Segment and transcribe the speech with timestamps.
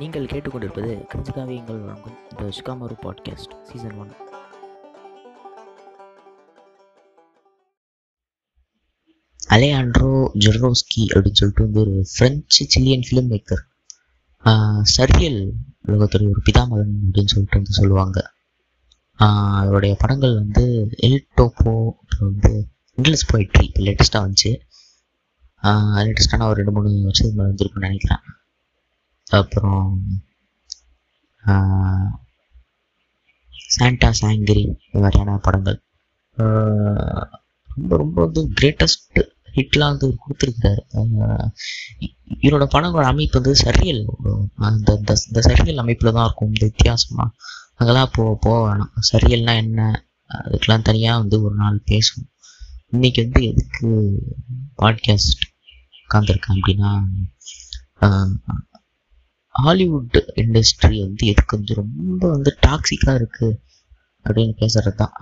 [0.00, 4.12] நீங்கள் கேட்டுக்கொண்டிருப்பது கிரிஞ்சுகாவியங்கள் வழங்கும் the Shikamaru podcast season one
[9.54, 10.12] Alejandro
[10.44, 13.64] Jodorowsky அப்படின்னு சொல்லிட்டு வந்து ஒரு French Chilean film maker
[14.94, 15.40] surreal
[15.88, 18.18] உலகத்துடைய ஒரு பிதாமகன் அப்படின்னு சொல்லிட்டு வந்து சொல்லுவாங்க.
[19.62, 20.64] அவருடைய படங்கள் வந்து
[21.06, 22.52] எல் டோப்போ அப்புறம் வந்து
[22.98, 24.52] இங்கிலீஷ் போயிட்ரி இப்போ லேட்டஸ்ட்டாக வந்துச்சு.
[26.06, 28.22] லேட்டஸ்ட்டான ஒரு ரெண்டு மூணு வருஷத்துக்கு மேலே வந்துருக்குன்னு நினைக்கிறேன்.
[29.28, 30.02] அப்புறம்
[33.68, 35.82] சாண்டா சாங்கிரி இந்த மாதிரியான படங்கள்.
[36.36, 39.22] ரொம்ப ரொம்ப வந்து கிரேட்டஸ்ட்
[39.54, 40.80] ஹிட்லாம் வந்து கொடுத்துருக்காரு
[42.42, 44.06] இவரோட படங்களோட அமைப்பு வந்து சரியல்
[44.56, 47.34] அந்த இந்த- இந்த சரியல் அமைப்பில் தான் இருக்கும் இந்த வித்தியாசமாக
[47.74, 48.90] அதெல்லாம் போ போக வேணாம்.
[49.12, 50.06] சரியல்னா என்ன?
[50.28, 52.32] அதுக்கெல்லாம் தனியாக வந்து ஒரு நாள் பேசுவோம்.
[52.90, 54.18] இன்னைக்கு வந்து எதுக்கு
[54.82, 55.40] பாட்காஸ்ட்
[56.08, 57.02] உட்காந்துருக்கேன் அப்படின்னா
[59.58, 63.56] ஹாலிவுட் இண்டஸ்ட்ரி வந்து எதுக்கு வந்து ரொம்ப வந்து டாக்ஸிக்காக இருக்குது
[64.24, 65.14] அப்படின்னு பேசுறது தான்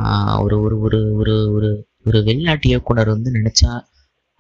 [0.45, 1.69] ஒரு ஒரு ஒரு ஒரு ஒரு
[2.09, 3.71] ஒரு வெளிநாட்டு இயக்குனர் வந்து நினச்சா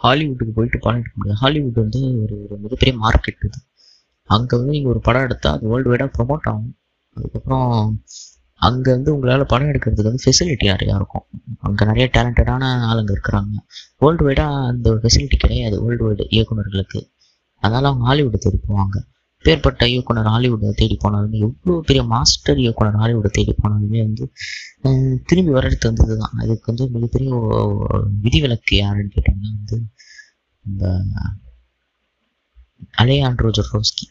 [0.00, 1.40] ஹாலிவுட்டுக்கு போயிட்டு படம் எடுக்க முடியாது.
[1.44, 3.58] ஹாலிவுட் வந்து ஒரு ஒரு மிகப்பெரிய மார்க்கெட் இது.
[4.30, 6.72] அங்கே வந்து நீங்கள் ஒரு படம் எடுத்தால் அது வேர்ல்டு வைடாக ப்ரொமோட் ஆகும்.
[7.16, 7.70] அதுக்கப்புறம்
[8.60, 11.26] அங்கே வந்து உங்களால் படம் எடுக்கிறதுக்கு வந்து ஃபெசிலிட்டி நிறையா இருக்கும்?
[11.66, 13.54] அங்கே நிறைய டேலண்டடான ஆளுங்க இருக்கிறாங்க.
[14.02, 15.76] வேர்ல்டு வைடாக அந்த ஃபெசிலிட்டி கிடையாது.
[15.84, 17.00] வேர்ல்டு வைடு இயக்குனர்களுக்கு.
[17.62, 18.96] அதனால் அவங்க ஹாலிவுட் தேடி போவாங்க.
[19.46, 24.24] பேர்பட்ட இயக்குனர் ஹாலிவுட்டை தேடி போனாலுமே எவ்வளோ பெரிய மாஸ்டர் இயக்குனர் ஹாலிவுட்டை தேடி போனாலுமே வந்து
[25.28, 27.30] திரும்பி வரடுத்து வந்தது தான் அதுக்கு வந்து மிகப்பெரிய
[28.24, 29.78] விதிவிலக்கு யாருன்னு கேட்டிங்கன்னா வந்து
[30.64, 30.84] இந்த
[33.02, 34.06] Alejandro Jodorowsky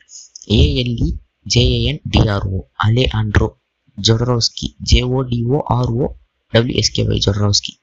[0.57, 1.07] A L E
[1.45, 2.59] J A N D R O
[3.19, 3.47] Alejandro
[3.97, 6.05] Jodorowsky ஜேஓடிஓ RO
[6.53, 7.73] டபிள்யூஎஸ்கேஒய் ஜொரோஸ்கி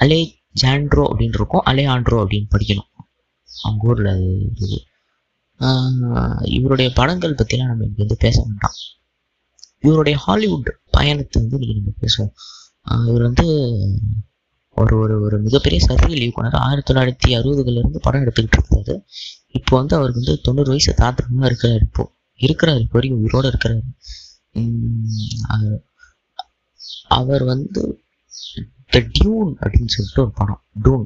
[0.00, 0.20] அலே
[0.62, 1.64] ஜாண்ட்ரோ அப்படின்னு இருக்கும்.
[1.70, 2.90] அலே ஆண்ட்ரோ அப்படின்னு படிக்கணும்.
[3.48, 4.10] அவங்க ஊரில்
[4.44, 4.78] இருக்குது
[6.56, 8.76] இவருடைய படங்கள் பற்றிலாம் நம்ம இங்கே வந்து பேச வேண்டாம்
[9.80, 12.32] இவருடைய ஹாலிவுட் பயணத்தை வந்து இன்னைக்கு நம்ம பேசுவோம்.
[13.10, 13.46] இவர் வந்து
[14.76, 18.94] ஒரு ஒரு ஒரு மிகப்பெரிய சர்வியல் இயக்குனர் ஆயிரத்தி தொள்ளாயிரத்தி அறுபதுகள்லேருந்து படம் எடுத்துக்கிட்டு இருக்காரு.
[19.58, 22.04] இப்போ வந்து அவருக்கு வந்து தொண்ணூறு வயசு தாத்திரமாக இருக்கிறார் இப்போ.
[22.40, 23.82] இருக்கிறார் இப்போ வரைக்கும் உயிரோடு இருக்கிறாரு.
[27.18, 27.82] அவர் வந்து
[28.92, 30.62] த டியூன் அப்படின்னு சொல்லிட்டு ஒரு படம்.
[30.84, 31.04] டூன்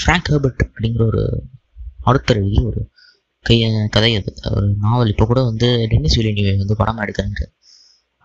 [0.00, 1.22] ஃப்ராங்க் ஹெர்பர்ட் அப்படிங்கிற ஒரு
[2.02, 2.90] ஆர்த்தர் எழுதிய ஒரு
[3.48, 4.34] கைய கதை அது.
[4.56, 7.46] ஒரு நாவல் இப்போ கூட வந்து டென்னிஸ் வில்லியனிவே வந்து படம் எடுக்கிறாரு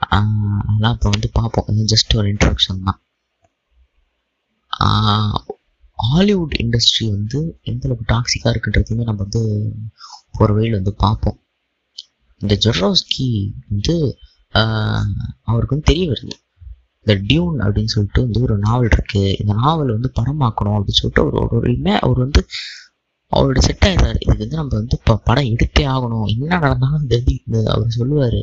[0.01, 3.01] ஆஹ் அதெல்லாம் இப்போ வந்து பார்ப்போம் ஜஸ்ட் ஒரு இன்ட்ரடக்ஷன் தான்.
[4.79, 5.37] ஆஹ்
[5.93, 9.71] ஹாலிவுட் இண்டஸ்ட்ரி வந்து எந்த அளவுக்கு டாக்ஸிக்காக இருக்குன்றதையுமே நம்ம வந்து
[10.39, 11.39] ஒரு வழியில் வந்து பார்ப்போம்
[12.37, 14.17] இந்த ஜொரோஸ்கி வந்து
[14.53, 15.11] ஆஹ்
[15.41, 16.35] அவருக்கு வந்து தெரிய வருது.
[17.05, 19.35] இந்த டியூன் அப்படின்னு சொல்லிட்டு வந்து ஒரு நாவல் இருக்கு.
[19.39, 22.45] இந்த நாவல் வந்து படமாக்கணும் அப்படின்னு சொல்லிட்டு அவர் ஒரு ஒரு அவர் வந்து
[23.31, 26.27] அவரோட செட் ஆயிடுறாரு இதுக்கு வந்து நம்ம வந்து இப்போ படம் எடுத்தே ஆகணும்.
[26.33, 28.39] என்ன நடந்தாலும் இந்த இது அவர் சொல்லுவார்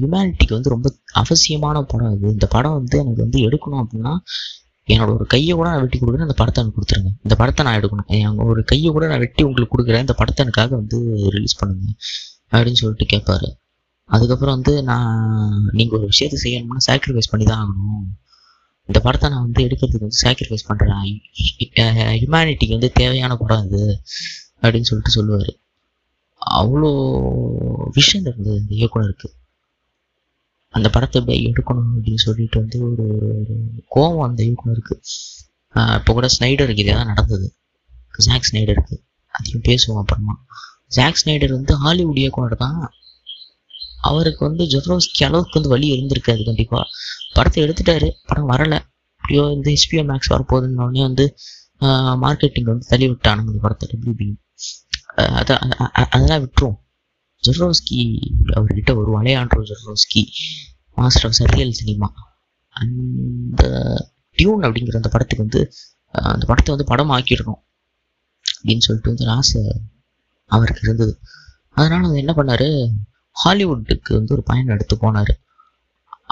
[0.00, 0.88] ஹியூமனிட்டிக்கு வந்து ரொம்ப
[1.22, 2.26] அவசியமான படம் இது.
[2.36, 4.14] இந்த படம் வந்து எனக்கு வந்து எடுக்கணும் அப்படின்னா
[4.88, 7.10] என்னோட ஒரு கையை கூட நான் வெட்டி கொடுக்குறேன் அந்த படத்தை எனக்கு கொடுத்துருங்க.
[7.24, 8.08] இந்த படத்தை நான் எடுக்கணும்.
[8.18, 10.98] என் ஒரு கையை கூட நான் வெட்டி உங்களுக்கு கொடுக்குறேன் இந்த படத்தை எனக்காக வந்து
[11.34, 11.88] ரிலீஸ் பண்ணுங்க
[12.52, 13.48] அப்படின்னு சொல்லிட்டு கேட்பாரு
[14.10, 15.18] அதுக்கப்புறம் வந்து நான்
[15.78, 18.06] நீங்கள் ஒரு விஷயத்தை செய்யணும்னா சாக்ரிஃபைஸ் பண்ணி தான் ஆகணும்.
[18.88, 21.02] இந்த படத்தை நான் வந்து எடுக்கிறதுக்கு வந்து சாக்ரிஃபைஸ் பண்ணுறேன்
[22.20, 23.82] ஹியூமனிட்டிக்கு வந்து தேவையான படம் இது
[24.62, 25.50] அப்படின்னு சொல்லிட்டு சொல்லுவார்.
[26.42, 26.90] அவ்வளோ
[27.98, 29.28] விஷயம் இருந்தது இந்த இயக்குனருக்கு
[30.74, 33.04] அந்த படத்தை எப்படி எடுக்கணும் அப்படின்னு சொல்லிட்டு வந்து ஒரு
[33.38, 33.54] ஒரு
[33.94, 34.94] கோபம் கோவம் அந்த இயக்குனருக்கு
[35.98, 37.46] இப்போ கூட ஸ்னைடருக்கு இதே தான் நடந்தது.
[38.26, 38.96] ஜாக் ஸ்னைடருக்கு
[39.34, 40.34] அதையும் பேசுவோம் அப்புறமா.
[40.96, 42.80] ஜாக் ஸ்னைடர் வந்து ஹாலிவுட் இயக்குனர் தான்.
[44.08, 46.84] அவருக்கு வந்து ஜொஃப்ரோஸ்கி அளவுக்கு வந்து வழி இருந்திருக்காது கண்டிப்பாக
[47.36, 48.78] படத்தை எடுத்துட்டாரு படம் வரலை.
[49.18, 51.24] எப்படியோ இந்த ஹெச்பிஓ மேக்ஸ் வரப்போகுதுன்னு உடனே வந்து
[52.24, 54.28] மார்க்கெட்டிங் வந்து தள்ளி விட்டானுங்க இந்த படத்தை டபிள்யூபி
[55.40, 55.62] அதான்
[56.14, 56.78] அதெல்லாம் விட்டுரும்.
[57.44, 58.00] ஜொர்ரோஸ்கி
[58.56, 60.22] அவர்கிட்ட ஒரு Alejandro Jodorowsky
[60.96, 62.08] master of surreal cinema
[62.76, 63.62] அந்த
[64.38, 65.60] டியூன் அப்படிங்கிற அந்த படத்துக்கு வந்து
[66.32, 67.60] அந்த படத்தை வந்து படம் ஆக்கிடணும்
[68.56, 69.60] அப்படின்னு சொல்லிட்டு வந்து ஆசை
[70.50, 71.12] அவருக்கு இருந்தது.
[71.76, 72.68] அதனால அவர் என்ன பண்ணாரு
[73.42, 75.34] ஹாலிவுட்டுக்கு வந்து ஒரு பயணம் எடுத்து போனார்.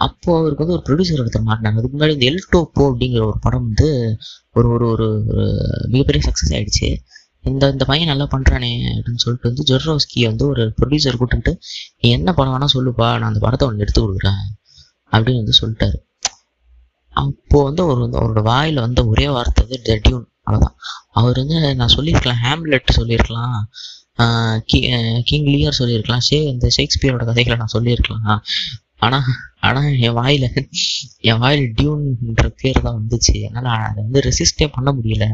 [0.04, 3.66] அப்போது அவருக்கு வந்து ஒரு ப்ரொடியூசர் எடுத்து மாட்டினாங்க அதுக்கு முன்னாடி இந்த எல் டோப்போ அப்படிங்கிற ஒரு படம்
[3.68, 3.88] வந்து
[4.58, 5.44] ஒரு ஒரு ஒரு ஒரு
[5.92, 6.88] மிகப்பெரிய சக்ஸஸ் ஆகிடுச்சு
[7.50, 11.52] இந்த இந்த பையன் நல்லா பண்ணுறானே அப்படின்னு சொல்லிட்டு வந்து ஜொர்ரோஸ்கியை வந்து ஒரு ப்ரொடியூசர் கூப்பிட்டு
[12.00, 14.42] நீ என்ன படம் வேணால் சொல்லுப்பா நான் அந்த படத்தை உனக்கு எடுத்து கொடுக்குறேன்
[15.12, 15.98] அப்படின்னு வந்து சொல்லிட்டாரு.
[17.16, 20.76] அப்போது வந்து அவர் வந்து அவரோட வாயில் வந்த ஒரே வார்த்தை வந்து டெட்யூன் அவ்வளோதான்
[21.20, 23.60] அவர் வந்து நான் சொல்லியிருக்கலாம் ஹேம்லெட் சொல்லியிருக்கலாம்.
[24.72, 26.20] கி- கிங் லியர் சொல்லியிருக்கலாம்.
[26.30, 28.42] ஷே இந்த ஷேக்ஸ்பியரோட கதைகளை நான் சொல்லியிருக்கலாம்
[28.96, 29.22] ஆனால்
[29.60, 30.68] ஆனால் என் வாயில்
[31.18, 33.42] என் வாயில் டியூன்ன்ற பேர் தான் வந்துச்சு.
[33.42, 35.28] அதனால் அதை வந்து ரெசிஸ்டே பண்ண முடியல.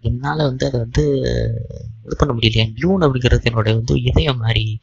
[0.00, 1.08] என்னால் என்- வந்து அதை வந்து
[2.04, 2.72] இது பண்ண முடியல.
[2.74, 4.80] டியூன் அப்படிங்கிறது என்னோட வந்து இதயம் மாதிரி.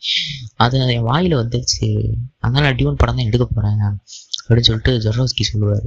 [0.56, 5.84] அது என் வாயில் வந்துருச்சு அதனால் நான் டியூன் படம் தான் எடுக்க போகிறேன் அப்படின்னு சொல்லிட்டு ஜொரோஸ்கி சொல்லுவார்.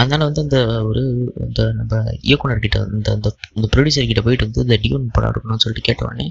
[0.00, 0.58] அதனால வந்து அந்த
[0.88, 1.02] ஒரு
[1.46, 1.94] இந்த நம்ம
[2.28, 6.26] இயக்குனர்கிட்ட இந்த அந்த இந்த ப்ரொடியூசர் கிட்ட போயிட்டு வந்து இந்த டியூன் படம் எடுக்கணும்னு சொல்லிட்டு கேட்ட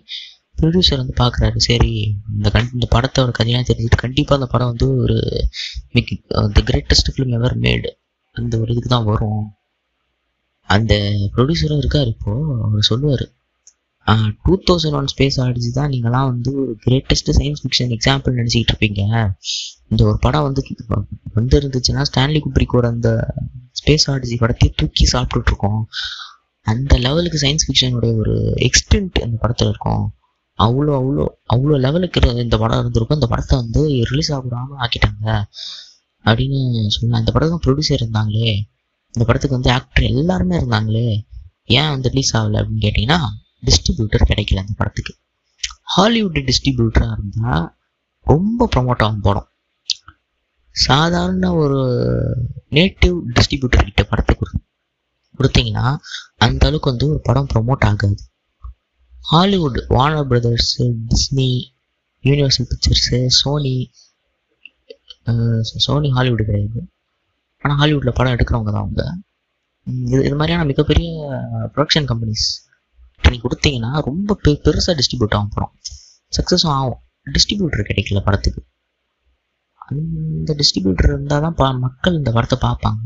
[0.57, 1.91] ப்ரொடியூசர் வந்து பார்க்குறாரு சரி
[2.35, 5.17] இந்த கண் இந்த படத்தோட கதையெல்லாம் தெரிஞ்சுட்டு கண்டிப்பாக அந்த படம் வந்து ஒரு
[5.95, 6.11] மிக்
[6.57, 7.91] த கிரேட்டஸ்ட் ஃபிலிம் எவர் மேடு
[8.35, 9.43] அந்த ஒரு இதுக்கு தான் வரும்.
[10.69, 10.93] அந்த
[11.35, 13.25] ப்ரொடியூசரும் இருக்கார் இப்போது அவர் சொல்லுவார்
[14.45, 19.01] two thousand one space odyssey தான் நீங்களாம் வந்து ஒரு கிரேட்டஸ்ட் சயின்ஸ் ஃபிக்ஷன் எக்ஸாம்பிள் நினச்சிக்கிட்டு இருப்பீங்க.
[19.89, 20.61] இந்த ஒரு படம் வந்து
[21.33, 23.33] வந்து இருந்துச்சுன்னா ஸ்டான்லி குப்ரிக்கோட அந்த
[23.79, 25.87] ஸ்பேஸ் ஆடிசி படத்தையே தூக்கி சாப்பிட்டுட்டு இருக்கோம்
[26.63, 30.03] அந்த லெவலுக்கு சயின்ஸ் ஃபிக்ஷனுடைய ஒரு எக்ஸ்டென்ட் அந்த படத்தில் இருக்கும்.
[30.59, 33.17] அவ்வளோ அவ்வளோ அவ்வளோ லெவலுக்கு இந்த படம் இருந்திருக்கும்.
[33.17, 35.27] இந்த படத்தை வந்து ரிலீஸ் ஆகாமல் ஆக்கிட்டாங்க.
[36.25, 38.51] அப்படின்னு சொன்னேன் அந்த படத்துக்கு ப்ரொடியூசர் இருந்தாங்களே.
[39.15, 41.25] இந்த படத்துக்கு வந்து ஆக்டர் எல்லாருமே இருந்தாங்களே.
[41.63, 43.19] ஏன் வந்து ரிலீஸ் ஆகலை அப்படின்னு கேட்டிங்கன்னா
[43.65, 45.13] டிஸ்ட்ரிபியூட்டர் கிடைக்கல அந்த படத்துக்கு.
[45.83, 47.75] ஹாலிவுட் டிஸ்ட்ரிபியூட்டராக இருந்தால்
[48.25, 49.47] ரொம்ப ப்ரமோட் ஆகும் படம்.
[50.75, 51.79] சாதாரண ஒரு
[52.77, 54.51] நேட்டிவ் டிஸ்ட்ரிபியூட்டர் கிட்ட படத்தை கொடு
[55.39, 55.85] கொடுத்தீங்கன்னா
[56.45, 58.17] அந்த அளவுக்கு வந்து ஒரு படம் ப்ரமோட் ஆகாது.
[59.31, 60.71] Hollywood Warner Brothers
[61.11, 61.49] Disney
[62.23, 63.75] Universal Pictures Sony
[65.85, 66.79] Sony Hollywood கிடையாது.
[67.63, 69.03] ஆனால் ஹாலிவுட்டில் படம் எடுக்கிறவங்க தான் அவங்க.
[70.07, 71.09] இது இது மாதிரியான மிகப்பெரிய
[71.75, 72.47] ப்ரொடக்ஷன் கம்பெனிஸ்
[73.31, 75.73] நீ கொடுத்தீங்கன்னா ரொம்ப பெ பெருசாக டிஸ்ட்ரிபியூட் ஆகும் படம்.
[76.33, 76.99] சக்ஸஸும் ஆகும்.
[77.35, 78.61] டிஸ்ட்ரிபியூட்டர் கிடைக்கல படத்துக்கு.
[79.89, 82.97] அந்த டிஸ்ட்ரிபியூட்டர் இருந்தால் தான் ப மக்கள் இந்த படத்தை பார்ப்பாங்க.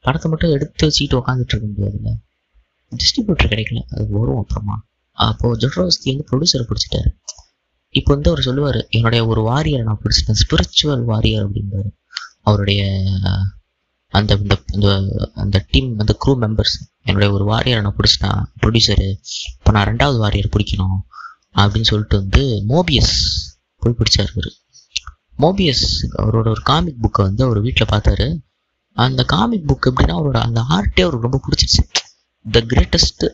[0.00, 2.14] படத்தை மட்டும் எடுத்து வச்சுக்கிட்டு உட்காந்துட்டு இருக்க முடியாதுல்ல.
[2.90, 3.82] டிஸ்ட்ரிபியூட்டர் கிடைக்கல.
[3.88, 4.88] அது வரும் அப்புறமா.
[5.10, 7.08] அப்போது ஜொட்ரோஸ்கி வந்து ப்ரொடியூசரை பிடிச்சிட்டாரு.
[7.88, 10.34] இப்போ வந்து அவர் சொல்லுவார் என்னுடைய ஒரு வாரியரை நான் பிடிச்சிட்டேன்.
[10.48, 11.90] ஸ்பிரிச்சுவல் வாரியர் அப்படிம்பாரு.
[12.40, 13.04] அவருடைய
[14.08, 18.44] அந்த இந்த இந்த- அந்த டீம் அந்த க்ரூ மெம்பர்ஸ் என்னுடைய ஒரு வாரியரை நான் பிடிச்சிட்டேன்.
[18.62, 19.16] ப்ரொடியூசரு
[19.58, 21.08] இப்போ நான் ரெண்டாவது வாரியர் பிடிக்கணும்.
[21.54, 24.50] அப்படின்னு சொல்லிட்டு வந்து மோபியஸ் போய் பிடிச்சார்
[25.42, 25.86] மோபியஸ்
[26.20, 28.26] அவரோட ஒரு காமிக் புக்கை வந்து அவர் வீட்டில் பார்த்தாரு.
[28.96, 31.82] அந்த காமிக் புக் எப்படின்னா அவரோட அந்த ஆர்ட்டே அவருக்கு ரொம்ப பிடிச்சிருச்சு.
[32.46, 33.24] The greatest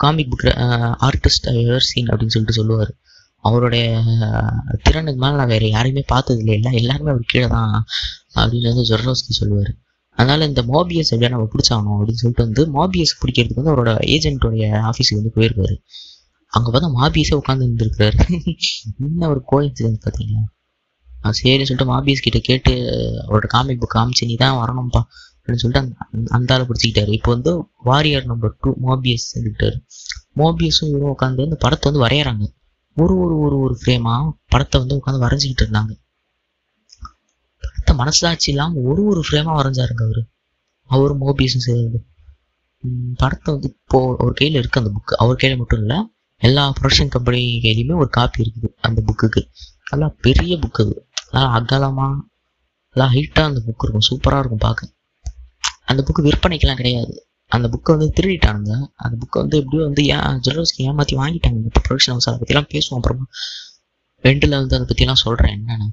[0.00, 0.44] comic book
[1.08, 2.92] artist I ever seen அப்படின்னு சொல்லிட்டு சொல்லுவார்.
[3.44, 3.86] அவருடைய
[4.82, 7.74] திறனுக்கு மேலே நான் வேறு யாரையுமே பார்த்தது இல்லை எல்லாம் எல்லாருமே அவர் கீழே தான்
[8.36, 9.72] அப்படின்னு வந்து ஜொர்ரோஸ்கி சொல்லுவார்.
[10.18, 15.20] அதனால் இந்த மோபியஸ் எப்படியா நம்ம பிடிச்சாகணும் அப்படின்னு சொல்லிட்டு வந்து மோபியஸ் பிடிக்கிறதுக்கு வந்து அவரோட ஏஜென்ட்டோடைய ஆஃபீஸுக்கு
[15.20, 15.76] வந்து போயிருக்காரு.
[16.52, 18.16] அங்கே பார்த்தா மாபியஸே உட்காந்து இருந்திருக்காரு
[19.06, 20.42] என்ன ஒரு கோயின்சிடன்ஸ் பார்த்தீங்களா?
[21.38, 22.72] சரின்னு சொல்லிட்டு மாபியஸ் கிட்ட கேட்டு
[23.26, 25.02] அவரோட காமிக் புக் காமிச்சு நீ தான் வரணும்ப்பா
[25.38, 27.10] அப்படின்னு சொல்லிட்டு அந்த அந்த ஆளை பிடிச்சிக்கிட்டாரு.
[27.18, 27.52] இப்போ வந்து
[27.88, 29.76] வாரியர் நம்பர் டூ மோபியஸ் இருக்காரு
[30.40, 32.44] மோபியஸும் இவரும் உட்காந்து அந்த படத்தை வந்து வரைகிறாங்க
[32.96, 34.14] ஒரு ஒரு ஒரு ஒரு ஃப்ரேமா
[34.52, 35.92] படத்தை வந்து உட்காந்து வரைஞ்சிக்கிட்டு இருந்தாங்க.
[37.62, 40.22] படத்தை மனசாட்சி இல்லாமல் ஒரு ஒரு ஃப்ரேமா வரைஞ்சாருங்க அவரு.
[40.90, 42.00] அவரும் மோபியஸும் சேர்ந்து.
[42.84, 45.94] உம் படத்தை வந்து இப்போ அவர் கையில இருக்கு அந்த புக் அவர் கையில மட்டும் இல்ல
[46.42, 49.40] எல்லா ப்ரொடக்ஷன் கம்பெனி கையிலையுமே ஒரு காப்பி இருக்குது அந்த புக்குக்கு
[49.90, 50.94] நல்லா பெரிய புக் அது.
[51.34, 52.06] நல்லா அகலமா
[52.96, 54.06] நல்லா ஹைட்டாக அந்த புக் இருக்கும்.
[54.10, 54.92] சூப்பராக இருக்கும் பார்க்க.
[55.84, 57.28] அந்த புக்கு விற்பனைக்கெல்லாம் கிடையாது.
[57.48, 58.74] அந்த புக்கை வந்து திருடிட்டானுங்க.
[58.94, 61.58] அந்த புக்கை வந்து எப்படியோ வந்து ஏன் ஜெரோஸ்க்கு ஏமாற்றி வாங்கிட்டாங்க.
[61.62, 63.00] மற்ற ப்ரொடக்ஷன் ஹவுஸ் அதை பற்றிலாம் பேசுவோம்.
[63.00, 63.26] அப்புறமா
[64.22, 65.88] ரெண்டில் வந்து அதை பற்றிலாம் சொல்கிறேன் என்னென்னு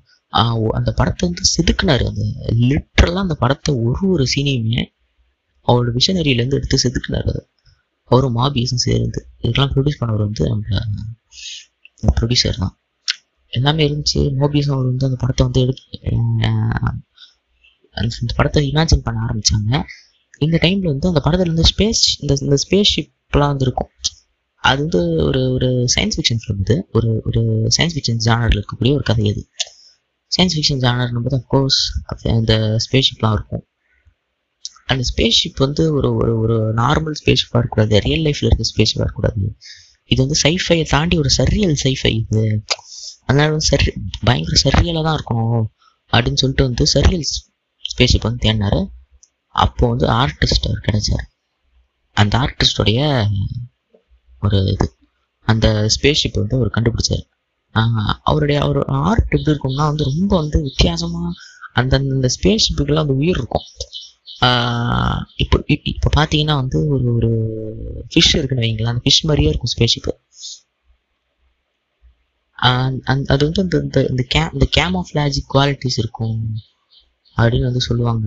[0.80, 2.04] அந்த படத்தை வந்து செதுக்குனாரு.
[2.12, 2.24] அந்த
[2.70, 4.84] லிட்ரலாக அந்த படத்தை ஒரு ஒரு சீனையுமே
[5.68, 7.50] அவரோட விஷனரியிலேருந்து எடுத்து செதுக்குனார் அது
[8.04, 9.30] அவரும் மாபியஸும் சேர்ந்து.
[9.42, 12.81] இதுக்கெல்லாம் ப்ரொடியூஸ் பண்ணவர் வந்து நம்ம ப்ரொடியூசர் தான்.
[13.58, 14.22] எல்லாமே இருந்துச்சு.
[14.42, 15.84] மோபியஸும் அவர் வந்து அந்த படத்தை வந்து எடுத்து
[17.96, 19.72] அந்த இந்த படத்தை இமேஜின் பண்ண ஆரம்பிச்சாங்க.
[20.46, 23.92] இந்த டைம்ல வந்து அந்த படத்துல வந்து ஸ்பேஸ் இந்த இந்த ஸ்பேஸ் ஷிப்லாம் வந்து இருக்கும்.
[24.64, 26.76] அது வந்து ஒரு ஒரு சயின்ஸ் ஃபிக்ஷன் ஃபிலிம் இது.
[26.92, 27.42] ஒரு ஒரு
[27.78, 29.44] சயின்ஸ் ஃபிக்ஷன் ஜானரில் இருக்கக்கூடிய ஒரு கதை அது.
[30.32, 31.80] சயின்ஸ் ஃபிக்ஷன் ஜானர்னும் போது அஃப்கோர்ஸ்
[32.38, 32.54] அந்த
[32.86, 33.64] ஸ்பேஸ் ஷிப்லாம் இருக்கும்.
[34.92, 38.00] அந்த ஸ்பேஸ் ஷிப் வந்து ஒரு ஒரு ஒரு நார்மல் ஸ்பேஸ் ஷிப்பாக இருக்கக்கூடாது.
[38.08, 39.50] ரியல் லைஃப்பில் இருக்க ஸ்பேஸ் ஷிப்பாக இருக்கக்கூடாது.
[40.12, 42.44] இது வந்து சைஃபையை தாண்டி ஒரு சரியல் சைஃபை இது.
[43.30, 43.92] அதனால வந்து சரி
[44.28, 45.52] பயங்கர சரியலாக தான் இருக்கும்
[46.14, 47.26] அப்படின்னு சொல்லிட்டு வந்து சரியல்
[47.86, 48.80] ஸ்பேஸ் ஷிப் வந்து தேடினாரு.
[49.56, 51.26] அப்போ வந்து ஆர்டிஸ்ட் அவர் கிடைச்சார்.
[52.18, 53.00] அந்த ஆர்டிஸ்டோடைய
[54.42, 54.88] ஒரு இது
[55.48, 57.24] அந்த ஸ்பேஸ் ஷிப் வந்து அவர் கண்டுபிடிச்சார்.
[58.30, 61.22] அவருடைய அவர் ஆர்ட் எப்படி இருக்கும்னா வந்து ரொம்ப வந்து வித்தியாசமா
[61.80, 63.68] அந்தந்த ஸ்பேஸ்ஷிப்புக்குலாம் ஸ்பேஸ் ஷிப்புக்கெல்லாம் அந்த உயிர் இருக்கும்.
[65.44, 65.58] இப்போ
[65.92, 67.30] இப்போ பார்த்தீங்கன்னா வந்து ஒரு ஒரு
[68.12, 70.14] ஃபிஷ் இருக்குன்னு வைங்களேன் அந்த ஃபிஷ் மாதிரியே இருக்கும் ஸ்பேஸ்ஷிப்பு
[72.62, 76.38] அது வந்து இந்த இந்த இந்த கே இந்த கேமோஃப்ளாஜிக் குவாலிட்டிஸ் இருக்கும்
[77.38, 78.26] அப்படின்னு வந்து சொல்லுவாங்க.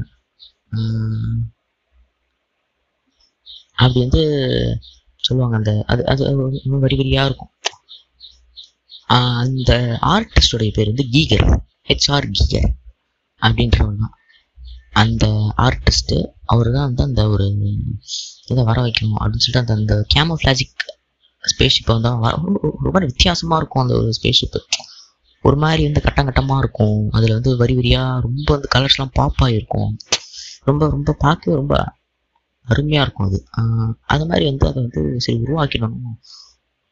[3.75, 4.23] அப்படி வந்து
[5.17, 6.25] சொல்லுவாங்க அந்த அது அது
[6.63, 7.53] இன்னும் வரி வரியாக இருக்கும்.
[9.09, 9.73] ஆஹ் அந்த
[10.15, 11.47] ஆர்டிஸ்டோடைய பேர் வந்து கீகர்
[11.89, 12.69] ஹெச்ஆர் கீகர்
[13.43, 14.15] அப்படின்றவர் தான்.
[14.93, 15.27] அந்த
[15.57, 17.47] ஆர்டிஸ்ட்டு அவர் தான் வந்து அந்த ஒரு
[18.47, 20.75] இதை வர வைக்கணும் அப்படின்னு சொல்லிட்டு அந்த அந்த கேமோஃப்ளாஜிக்
[21.45, 24.57] ஸ்பேஸ்ஷிப்பை வந்து ஒரு- மாதிரி வித்தியாசமாக இருக்கும் அந்த ஒரு ஸ்பேஸ்ஷிப்பு
[25.43, 27.11] ஒரு மாதிரி வந்து கட்டம் கட்டமாக இருக்கும்.
[27.11, 29.97] அதில் வந்து வரி வரியாக ரொம்ப வந்து கலர்ஸ்லாம் பாப்பாக இருக்கும்
[30.65, 31.93] ரொம்ப ரொம்ப பார்க்கவே ரொம்ப
[32.63, 33.45] அருமையாக இருக்கும் அது.
[34.07, 36.19] அது மாதிரி வந்து அதை வந்து சரி உருவாக்கிடணும்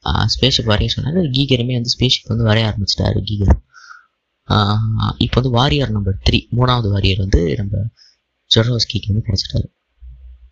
[0.05, 1.31] ஸ்பேஸ்ஷிப் வரைய சொன்னாரு.
[1.31, 3.65] கீகருமே வந்து ஸ்பேஸ்ஷிப் வந்து வரைய ஆரம்பிச்சிட்டாரு கீகர்
[5.25, 7.83] இப்போ வந்து வாரியர் நம்பர் த்ரீ மூணாவது வாரியர் வந்து நம்ம
[8.51, 9.67] ஜொரோஸ்கிக்கு வந்து கிடைச்சிட்டாரு.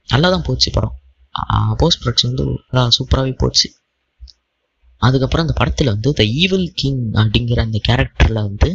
[0.09, 0.95] நல்லா தான் போச்சு படம்.
[1.81, 2.45] போஸ்ட் ப்ரொடக்ஷன் வந்து
[2.97, 3.67] சூப்பராகவே போச்சு.
[5.01, 8.69] அதுக்கப்புறம் அந்த படத்தில் வந்து த ஈவில் கிங் அப்படிங்கிற அந்த கேரக்டரில் வந்து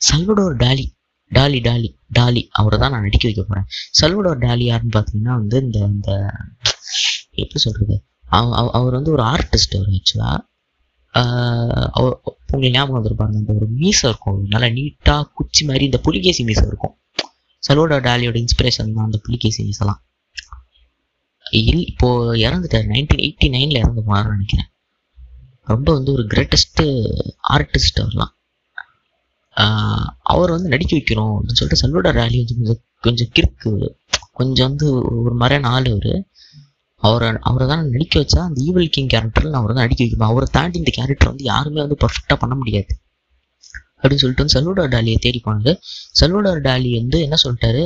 [0.00, 0.86] Salvador Dali
[1.32, 3.66] Dali Dali Dali அவரை தான் நான் நடிக்க வைக்க போகிறேன்
[4.00, 6.10] சல்வடோர் டாலி யாருன்னு பார்த்தீங்கன்னா வந்து இந்த இந்த
[7.42, 7.96] எப்படி சொல்கிறது
[8.78, 10.38] அவர் வந்து ஒரு ஆர்டிஸ்ட் அவர் ஆக்சுவலாக
[12.52, 14.38] உங்களுக்கு ஞாபகம் வந்துருப்பாருங்க அந்த ஒரு மீசை இருக்கும்.
[14.52, 16.94] நல்லா நீட்டாக குச்சி மாதிரி இந்த புலிகேசி மீசை இருக்கும்.
[17.62, 20.00] சலோடா டாலியோட இன்ஸ்பிரேஷன் தான் அந்த புலிகேசி மீசெல்லாம்
[21.60, 22.88] இல் இப்போது இறந்துட்டார்.
[22.92, 24.70] நைன்டீன் எயிட்டி நைனில் இறந்து போனார்னு நினைக்கிறேன்.
[25.72, 26.84] ரொம்ப வந்து ஒரு கிரேட்டஸ்ட்டு
[27.54, 28.32] ஆர்டிஸ்ட் அவர்லாம்.
[30.32, 33.72] அவர் வந்து நடிக்க வைக்கிறோம் அப்படின்னு சொல்லிட்டு சல்வடா ராலி வந்து கொஞ்சம் கொஞ்சம் கிறுக்கு
[34.38, 34.86] கொஞ்சம் வந்து
[35.20, 36.12] ஒரு மறை ஆள் அவர்.
[37.02, 40.30] அவரை அவரை தான் நடிக்க வச்சா அந்த ஈவல் கிங் கேரக்டரில் அவரை தான் நடிக்க வைக்கணும்.
[40.32, 42.92] அவரை தாண்டி இந்த கேரக்டர் வந்து யாருமே வந்து பர்ஃபெக்டாக பண்ண முடியாது.
[44.00, 45.70] அப்படின்னு சொல்லிட்டு வந்து டாலியை தேடி போனாங்க
[46.20, 47.84] சல்வடர் டாலி வந்து என்ன சொல்லிட்டாரு?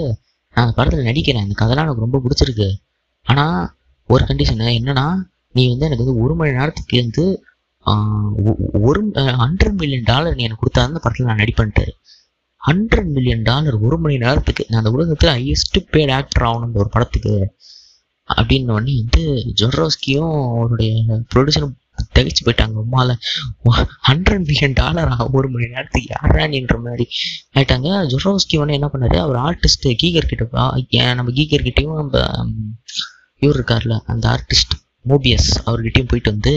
[0.55, 1.45] நான் அந்த படத்தில் நடிக்கிறேன்.
[1.47, 2.69] எனக்கு அதெல்லாம் எனக்கு ரொம்ப பிடிச்சிருக்கு.
[3.27, 3.61] ஆனால்
[4.11, 5.07] ஒரு கண்டிஷன் என்னன்னா
[5.55, 7.25] நீ வந்து எனக்கு வந்து ஒரு மணி நேரத்துக்கு வந்து
[8.89, 9.01] ஒரு
[9.43, 11.93] ஹண்ட்ரட் மில்லியன் டாலர் நீ எனக்கு கொடுத்தா அந்த படத்தில் நான் நடிப்பேன்ட்டாரு
[12.63, 16.91] ஹண்ட்ரட் மில்லியன் டாலர் ஒரு மணி நேரத்துக்கு நான் அந்த உலகத்தில் ஹையஸ்ட் பேட் ஆக்டர் ஆகணும் இந்த ஒரு
[16.97, 17.33] படத்துக்கு
[18.39, 19.25] அப்படின்ன உடனே வந்து
[19.61, 20.93] ஜொரோஸ்கியும் அவருடைய
[21.35, 21.77] ப்ரொடியூசரும்
[22.17, 22.77] தகிச்சு போயிட்டாங்க.
[22.85, 23.15] உமால
[24.09, 27.05] ஹண்ட்ரட் மில்லியன் டாலர் ஒரு மணி நேரத்துக்கு யாரான்ற மாதிரி
[27.57, 27.89] ஆயிட்டாங்க.
[28.13, 29.19] ஜொரோஸ்கி உடனே என்ன பண்ணாரு?
[29.25, 30.69] அவர் ஆர்டிஸ்ட் கீகர் கிட்ட
[31.01, 32.25] ஏன் நம்ம கீகர் கிட்டையும் நம்ம
[33.45, 34.75] இவர் இருக்கார்ல அந்த ஆர்டிஸ்ட்
[35.11, 36.55] மோபியஸ் அவர்கிட்டயும் போயிட்டு வந்து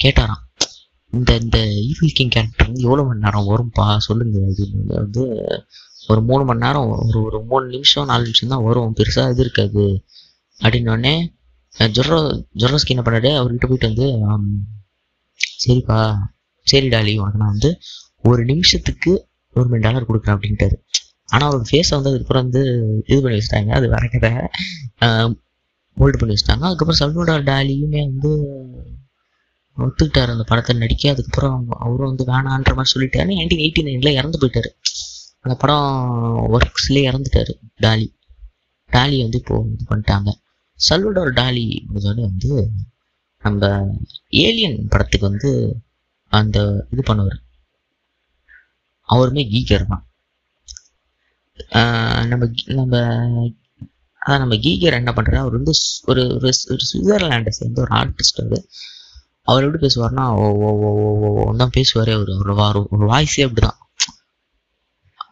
[0.00, 0.42] கேட்டாராம்.
[1.12, 3.86] இந்த இந்த ஈவில் கிங் கேரக்டர் வந்து எவ்வளோ மணி நேரம் வரும்பா?
[4.06, 5.24] சொல்லுங்க அப்படின்னு வந்து
[6.08, 8.94] ஒரு மூணு மணி நேரம் ஒரு ஒரு மூணு நிமிஷம் நாலு நிமிஷம் தான் வரும்.
[8.98, 9.84] பெருசாக இது இருக்காது.
[10.60, 11.32] அப்படின்னோடனே
[11.78, 14.26] ஜொரோ ஜொரோஸ்கி என்ன பண்ணாரு அவர்கிட்ட போயிட்டு வந்து
[15.66, 16.16] சரிப்பா
[16.62, 17.78] சரி டாலி உனக்கு நான் வந்து
[18.22, 20.74] ஒரு நிமிஷத்துக்கு ஒரு மணி டாலர் கொடுக்குறேன் அப்படின்ட்டாரு.
[21.26, 23.70] ஆனால் அவரோட ஃபேஸை வந்து அதுக்கப்புறம் வந்து இது பண்ணி வச்சுட்டாங்க.
[23.70, 24.30] அது வேற கதை.
[25.98, 26.60] ஹோல்டு பண்ணி வச்சுட்டாங்க.
[26.60, 28.46] அதுக்கப்புறம் சல்வடார் டாலியுமே வந்து
[29.78, 31.10] ஒத்துக்கிட்டாரு அந்த படத்தை நடிக்க.
[31.10, 33.38] அதுக்கப்புறம் அவங்க- அவரும் வந்து வேணான்ற மாதிரி சொல்லிட்டாரு.
[33.38, 34.68] நைன்டீன் எயிட்டி நைனில் இறந்து போயிட்டாரு.
[35.40, 38.16] அந்த படம் ஒர்க்ஸ்லேயே இறந்துட்டாரு டாலி.
[38.86, 40.32] டாலி வந்து இப்போ இது பண்ணிட்டாங்க.
[40.88, 42.70] சல்வடோர் டாலி முடிஞ்சோடனே வந்து
[43.42, 43.86] நம்ம
[44.28, 45.80] ஏலியன் படத்துக்கு வந்து
[46.28, 47.42] அந்த இது பண்ணுவார்.
[49.00, 50.08] அவருமே கீகர் தான்.
[52.26, 52.96] நம்ம கீ- நம்ம
[54.26, 55.72] அதான் நம்ம கீகர் என்ன பண்ணுறாரு அவர் வந்து
[56.04, 58.64] ஒரு ஒரு ஒரு சுவிட்சர்லாண்டை சேர்ந்த ஒரு ஆர்டிஸ்ட் அவர்.
[59.42, 62.28] அவர் எப்படி பேசுவார்னா ஓ ஓ ஓ ஓ ஓ ஓ தான் பேசுவார் அவர்.
[62.28, 63.78] ஒரு வா- ஒரு வாய்ஸே அப்படிதான்.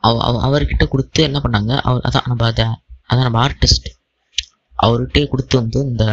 [0.01, 2.65] அவ- அவ- அவர்கிட்ட கொடுத்து என்ன பண்ணாங்க அவர் அதான் நம்ம அதை
[3.09, 4.01] அதான் நம்ம ஆர்டிஸ்ட்
[4.83, 6.05] அவர்கிட்டே கொடுத்து வந்து இந்த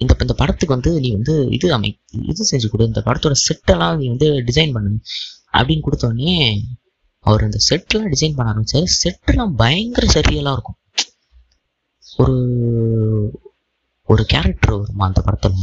[0.00, 1.90] இந்த இந்த படத்துக்கு வந்து நீ வந்து இது அமை
[2.22, 2.84] இது செஞ்சு கொடு.
[2.84, 4.90] இந்த படத்தோட செட்டெல்லாம் நீ வந்து டிசைன் பண்ணு.
[5.58, 6.34] அப்படின்னு கொடுத்தோடனே
[7.24, 8.86] அவர் அந்த செட்டெல்லாம் டிசைன் பண்ண ஆரம்பிச்சாரு.
[9.02, 10.78] செட்டெல்லாம் பயங்கர சரியெல்லாம் இருக்கும்.
[12.16, 12.36] ஒரு
[14.08, 15.54] ஒரு கேரக்டர் வருமா அந்த படத்துல?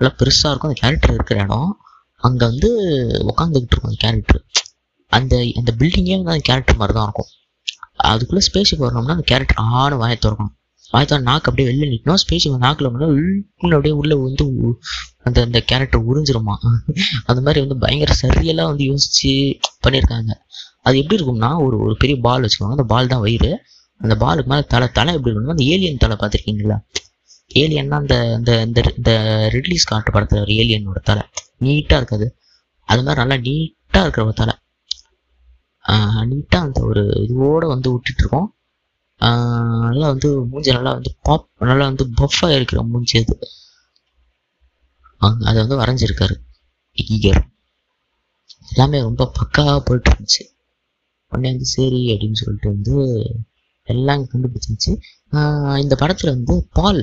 [0.00, 0.70] நல்லா பெருசா இருக்கும்.
[0.70, 1.70] அந்த கேரக்டர் இருக்கிற இடம்.
[2.16, 2.68] அங்க வந்து
[3.30, 4.42] உட்காந்துக்கிட்டு இருக்கும் அந்த கேரக்டர்
[5.12, 7.30] அந்த அந்த பில்டிங்கே வந்து அந்த கேரக்டர் மாதிரி தான் இருக்கும்.
[8.10, 10.54] அதுக்குள்ள ஸ்பேஸுக்கு வரணும்னா அந்த கேரக்டர் ஆணு வாயை திறக்கணும்.
[10.92, 14.44] பார்த்தா நாக்கு அப்படியே வெளில நிற்கணும் ஸ்பேஸுக்கு நாக்கில் உள்ள அப்படியே உள்ள வந்து
[15.26, 16.54] அந்த அந்த கேரக்டர் உறிஞ்சிருமா?
[17.28, 19.32] அந்த மாதிரி வந்து பயங்கர சரியெல்லாம் வந்து யோசிச்சு
[19.84, 20.30] பண்ணியிருக்காங்க
[20.86, 22.76] அது எப்படி இருக்கும்னா ஒரு ஒரு பெரிய பால் வச்சுக்கோங்க.
[22.76, 23.50] அந்த பால் தான் வயிறு.
[24.00, 26.76] அந்த பாலுக்கு மேலே தலை தலை எப்படி இருக்கணும் அந்த ஏலியன் தலை பார்த்துருக்கீங்களா?
[27.60, 29.12] ஏலியன்னா அந்த இந்த இந்த இந்த
[29.54, 31.24] ரிட்லீஸ் காட்டு படத்துல ஒரு ஏலியனோட தலை.
[31.64, 32.26] நீட்டாக இருக்காது.
[32.88, 34.54] அது மாதிரி நல்லா நீட்டாக இருக்கிற ஒரு தலை.
[36.30, 38.48] நீட்டாக அந்த ஒரு இதுவோட வந்து விட்டுட்டு இருக்கோம்.
[39.20, 43.36] நல்லா வந்து மூஞ்சி நல்லா வந்து பாப் நல்லா வந்து பஃப்பாக இருக்கிற மூஞ்சி அது.
[45.48, 46.36] அதை வந்து வரைஞ்சிருக்காரு.
[47.14, 47.40] ஈகர்
[48.70, 50.44] எல்லாமே ரொம்ப பக்காவாக போயிட்டு இருந்துச்சு.
[51.32, 52.94] உடனே வந்து சரி அப்படின்னு சொல்லிட்டு வந்து
[53.88, 54.92] எல்லாம் கண்டுபிடிச்சிருச்சு
[55.82, 57.00] இந்த படத்தில் வந்து பால்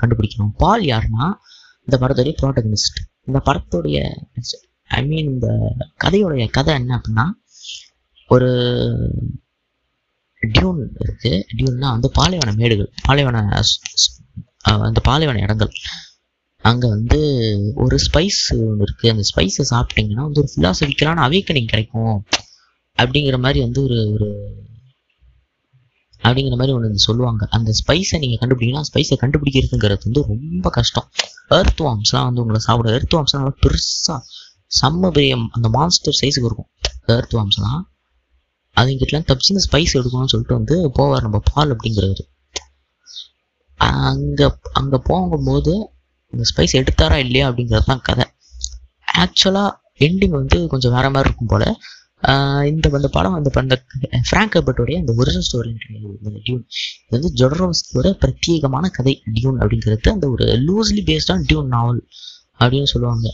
[0.00, 0.56] கண்டுபிடிக்கணும்.
[0.62, 1.26] பால் யாருன்னா
[1.86, 3.98] இந்த படத்துடைய ப்ரோட்டகனிஸ்ட் இந்த படத்துடைய
[4.98, 5.48] ஐ மீன் இந்த
[6.04, 7.26] கதையோடைய கதை என்ன அப்படின்னா
[8.28, 8.50] ஒரு
[10.50, 11.46] டியூன் இருக்கு.
[11.56, 12.92] டியூன்னா வந்து பாலைவன மேடுகள்.
[13.02, 13.60] பாலைவன
[14.62, 15.72] அந்த பாலைவன இடங்கள்.
[16.58, 17.20] அங்கே வந்து
[17.74, 22.24] ஒரு ஸ்பைஸ் ஒன்று இருக்குது அந்த ஸ்பைஸை சாப்பிட்டீங்கன்னா வந்து ஒரு ஃபிலாசபிக்கலான அவேக்கனிங் கிடைக்கும்.
[22.98, 24.28] அப்படிங்கிற மாதிரி வந்து ஒரு ஒரு
[26.22, 27.46] அப்படிங்கிற மாதிரி ஒன்று சொல்லுவாங்க.
[27.50, 31.08] அந்த ஸ்பைஸை நீங்கள் கண்டுபிடிங்கன்னா ஸ்பைஸை கண்டுபிடிக்கிறதுங்கிறது வந்து ரொம்ப கஷ்டம்.
[31.48, 34.20] எர்த் வாம்ஸ்லாம் வந்து உங்களை சாப்பிட எர்த் வாம்ஸ்லாம் நல்லா பெருசாக
[34.80, 36.70] செம்ம பெரிய அந்த மான்ஸ்டர் சைஸுக்கு இருக்கும்.
[37.06, 37.80] எர்த் வாம்ஸ்லாம்
[38.76, 42.22] அதுங்கிட்டலாம் தப்பிச்சு இந்த ஸ்பைஸ் எடுக்கணும்னு சொல்லிட்டு வந்து போவார் நம்ம பால் அப்படிங்கிறவர்.
[44.08, 44.46] அங்கே
[44.80, 45.72] அங்கே போகும்போது
[46.32, 48.24] இந்த ஸ்பைஸ் எடுத்தாரா இல்லையா அப்படிங்கிறது தான் கதை.
[49.22, 49.70] ஆக்சுவலாக
[50.06, 51.64] எண்டிங் வந்து கொஞ்சம் வேற மாதிரி இருக்கும் போல.
[52.70, 53.76] இந்த அந்த படம் வந்து அந்த
[54.28, 56.64] ஃப்ராங்க் ஹெர்பர்ட்டோடைய அந்த ஒரிஜினல் ஸ்டோரி இந்த டியூன்
[57.06, 60.12] இது வந்து ஜொடரோஸ்கியோட பிரத்யேகமான கதை டியூன் அப்படிங்கிறது.
[60.16, 62.00] அந்த ஒரு லூஸ்லி பேஸ்டான டியூன் நாவல்
[62.60, 63.28] அப்படின்னு சொல்லுவாங்க.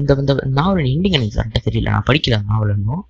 [0.00, 1.90] இந்த இந்த நாவல் எண்டிங் எனக்கு கரெக்டாக தெரியல.
[1.94, 3.04] நான் படிக்கல நாவல் இன்னும்.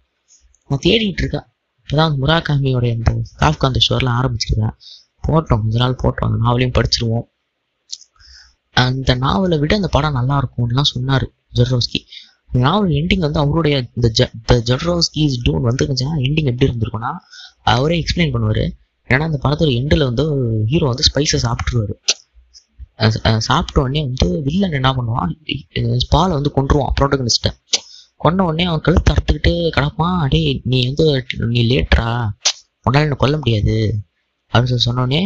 [0.70, 1.46] நான் தேடிட்டு இருக்கேன்.
[1.86, 4.74] இப்போதான் முராகாமியோட முராகாமியோடைய அந்த காஃப்கா அந்த ஷோர்லாம் ஆரம்பிச்சிருக்கேன்
[5.26, 5.60] போட்டோம்.
[5.62, 6.28] கொஞ்ச நாள் போட்டோம்.
[6.28, 7.26] அந்த நாவலையும் படிச்சிருவோம்.
[8.84, 11.26] அந்த நாவலை விட அந்த படம் நல்லா இருக்கும்லாம் சொன்னார்
[11.58, 12.00] ஜெர்ரோஸ்கி.
[12.48, 16.68] அந்த நாவல் எண்டிங் வந்து அவருடைய இந்த ஜ த ஜெர்ரோஸ்கி இஸ் டூன் வந்து கொஞ்சம் எண்டிங் எப்படி
[16.68, 17.12] இருந்திருக்கும்னா
[17.74, 18.64] அவரே எக்ஸ்பிளைன் பண்ணுவார்.
[19.10, 20.24] ஏன்னா அந்த படத்தோட எண்டில் வந்து
[20.70, 21.96] ஹீரோ வந்து ஸ்பைஸை சாப்பிட்ருவாரு
[23.48, 25.32] சாப்பிட்ட உடனே வந்து வில்லன் என்ன பண்ணுவான்?
[26.08, 27.50] பாலை வந்து கொண்டுருவான் ப்ரோட்டகனிஸ்ட்டை
[28.26, 30.18] கொண்ட உடனே அவன் கழுத்து அறுத்துக்கிட்டு கிடப்பான்.
[30.24, 30.40] அடே
[30.72, 31.06] நீ வந்து
[31.54, 32.10] நீ லேட்ரா?
[32.86, 33.76] உன்னால என்ன கொல்ல முடியாது.
[34.52, 35.22] அப்படின்னு சொல்லி சொன்னோடனே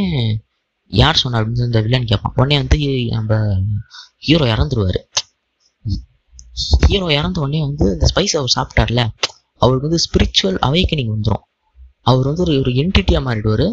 [0.90, 2.78] யார் சொன்னா அப்படின்னு சொல்லி இந்த வில்லன் கேட்பான் உடனே வந்து
[3.16, 3.34] நம்ம
[4.26, 5.00] ஹீரோ இறந்துருவாரு.
[6.86, 9.02] ஹீரோ இறந்த உடனே வந்து இந்த ஸ்பைஸ் அவர் சாப்பிட்டார்ல
[9.62, 11.44] அவருக்கு வந்து ஸ்பிரிச்சுவல் அவைக்கனிங் வந்துடும்
[12.10, 13.66] அவர் வந்து ஒரு ஒரு என்டிட்டியாக மாறிடுவார்.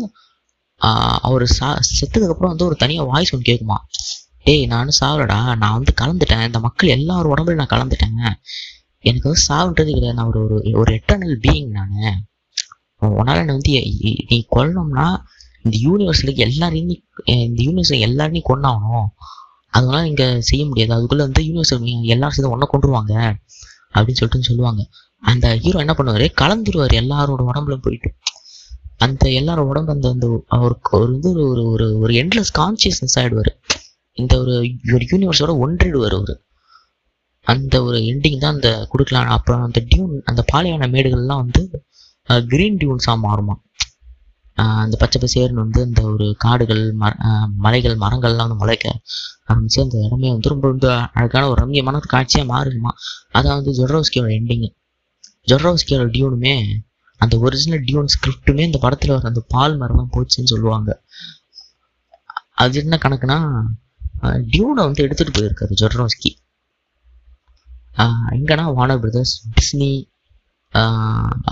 [1.27, 1.67] அவர் சா
[1.97, 3.77] செத்ததுக்கப்புறம் வந்து ஒரு தனியாக வாய்ஸ் ஒன்று கேட்குமா
[4.45, 6.43] டேய் நானும் சாவலடா நான் வந்து கலந்துட்டேன்.
[6.49, 8.35] இந்த மக்கள் எல்லாரும் உடம்புல நான் கலந்துட்டேன்.
[9.03, 10.17] எனக்கு வந்து சாவுன்றது கிடையாது.
[10.19, 11.97] நான் ஒரு ஒரு ஒரு எட்டர்னல் பீயிங் நான்.
[13.17, 13.73] உன்னால் என்னை வந்து
[14.31, 15.07] நீ கொல்லணும்னா
[15.65, 16.95] இந்த யூனிவர்ஸில் எல்லாரையும் நீ
[17.45, 19.09] இந்த யூனிவர்ஸில் எல்லாரையும் நீ கொண்டாகணும்
[19.73, 20.91] அதனால இங்க செய்ய முடியாது.
[20.95, 21.73] அதுக்குள்ளே வந்து யூனிவர்ஸ்
[22.13, 23.13] எல்லாரும் சேர்ந்து ஒன்றை கொண்டுருவாங்க
[23.95, 24.81] அப்படின்னு சொல்லிட்டு சொல்லுவாங்க.
[25.23, 26.25] அந்த ஹீரோ என்ன பண்ணுவார்?
[26.41, 28.09] கலந்துருவார் எல்லாரோட உடம்புல போயிட்டு.
[29.05, 30.27] அந்த எல்லாரோட உடம்பு அந்த அந்த
[30.57, 33.51] அவருக்கு ஒரு வந்து ஒரு ஒரு ஒரு ஒரு எண்ட்லெஸ் கான்சியஸ்னஸ் ஆகிடுவார்
[34.17, 34.53] இந்த ஒரு
[34.95, 36.35] ஒரு யூனிவர்ஸோட ஒன்றிடுவார் அவர்.
[37.47, 41.61] அந்த ஒரு எண்டிங் தான் அந்த கொடுக்கலாம் அப்புறம் அந்த டியூன் அந்த பாலைவன மேடுகள்லாம் வந்து
[42.53, 43.55] கிரீன் டியூன்ஸாக மாறுமா?
[44.83, 47.11] அந்த பச்சை பசேர்னு வந்து அந்த ஒரு காடுகள் மர
[47.65, 48.85] மலைகள் மரங்கள்லாம் வந்து முளைக்க
[49.51, 52.91] ஆரம்பிச்சு அந்த இடமே வந்து ரொம்ப வந்து அழகான ஒரு ரம்யமான ஒரு காட்சியாக மாறுமா
[53.35, 54.69] அதான் வந்து ஜொட்ரோஸ்கியோட எண்டிங்கு
[55.47, 56.55] ஜொட்ரோஸ்கியோட டியூனுமே
[57.19, 60.89] அந்த ஒரிஜினல் டியூன் ஸ்கிரிப்டுமே இந்த படத்தில் வர அந்த பால் மரம் போச்சுன்னு சொல்லுவாங்க.
[62.53, 63.37] அது என்ன கணக்குனா
[64.51, 66.31] டியூனை வந்து எடுத்துகிட்டு போயிருக்காரு ஜொட்ரோஸ்கி
[68.35, 69.91] எங்கன்னா வார்னர் பிரதர்ஸ் டிஸ்னி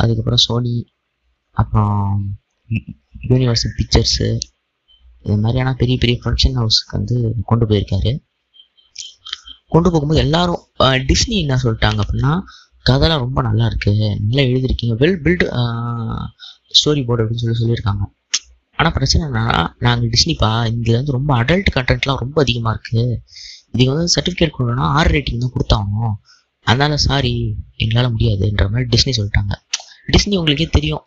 [0.01, 0.75] அதுக்கப்புறம் சோனி
[1.57, 2.01] அப்புறம்
[3.29, 4.27] யூனிவர்சல் பிக்சர்ஸு
[5.25, 7.15] இது மாதிரியான பெரிய பெரிய ஃபங்க்ஷன் ஹவுஸ்க்கு வந்து
[7.49, 8.11] கொண்டு போயிருக்காரு.
[9.73, 10.61] கொண்டு போகும்போது எல்லாரும்
[11.09, 12.33] டிஸ்னி என்ன சொல்லிட்டாங்க அப்படின்னா
[12.89, 13.93] கதைலாம் ரொம்ப நல்லா இருக்கு
[14.25, 15.45] நல்லா எழுதியிருக்கீங்க வெல் பில்டு
[16.79, 18.03] ஸ்டோரி போர்டு அப்படின்னு சொல்லி சொல்லியிருக்காங்க
[18.79, 23.05] ஆனால் பிரச்சனை என்னன்னா நாங்கள் டிஸ்னிப்பா இதில் வந்து ரொம்ப அடல்ட் கண்டென்ட்லாம் ரொம்ப அதிகமாக இருக்குது
[23.73, 26.15] இதுக்கு வந்து சர்டிஃபிகேட் கொடுக்கணும்னா ஆர் ரேட்டிங் தான் கொடுத்தாகணும்.
[26.67, 27.33] அதனால சாரி
[27.83, 29.53] எங்களால் முடியாதுன்ற மாதிரி டிஸ்னி சொல்லிட்டாங்க.
[30.13, 31.03] டிஸ்னி உங்களுக்கே தெரியும்.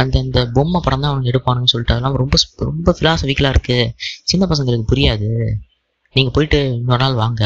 [0.00, 2.36] அந்த அந்த பொம்மை படம் தான் அவங்க எடுப்பானுன்னு சொல்லிட்டு அதெல்லாம் ரொம்ப
[2.70, 3.92] ரொம்ப ஃபிலாசபிக்கலாக இருக்குது
[4.30, 5.28] சின்ன பசங்களுக்கு புரியாது.
[6.16, 7.42] நீங்கள் போயிட்டு இன்னொரு நாள் வாங்க.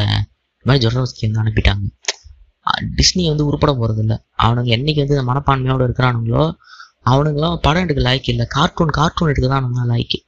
[0.57, 1.85] இந்த மாதிரி ஜொர்னல்ஸ்க்கு வந்து அனுப்பிட்டாங்க.
[2.99, 6.45] டிஸ்னி வந்து உருப்பட போகிறதில்ல அவனுங்க என்னைக்கு வந்து இந்த மனப்பான்மையோடு இருக்கிறானுங்களோ
[7.11, 8.47] அவனுங்களாம் படம் எடுக்க லாய்க்கு இல்லை.
[8.57, 10.19] கார்ட்டூன் கார்ட்டூன் எடுக்க தான் அவனுங்க லாய்க்கு.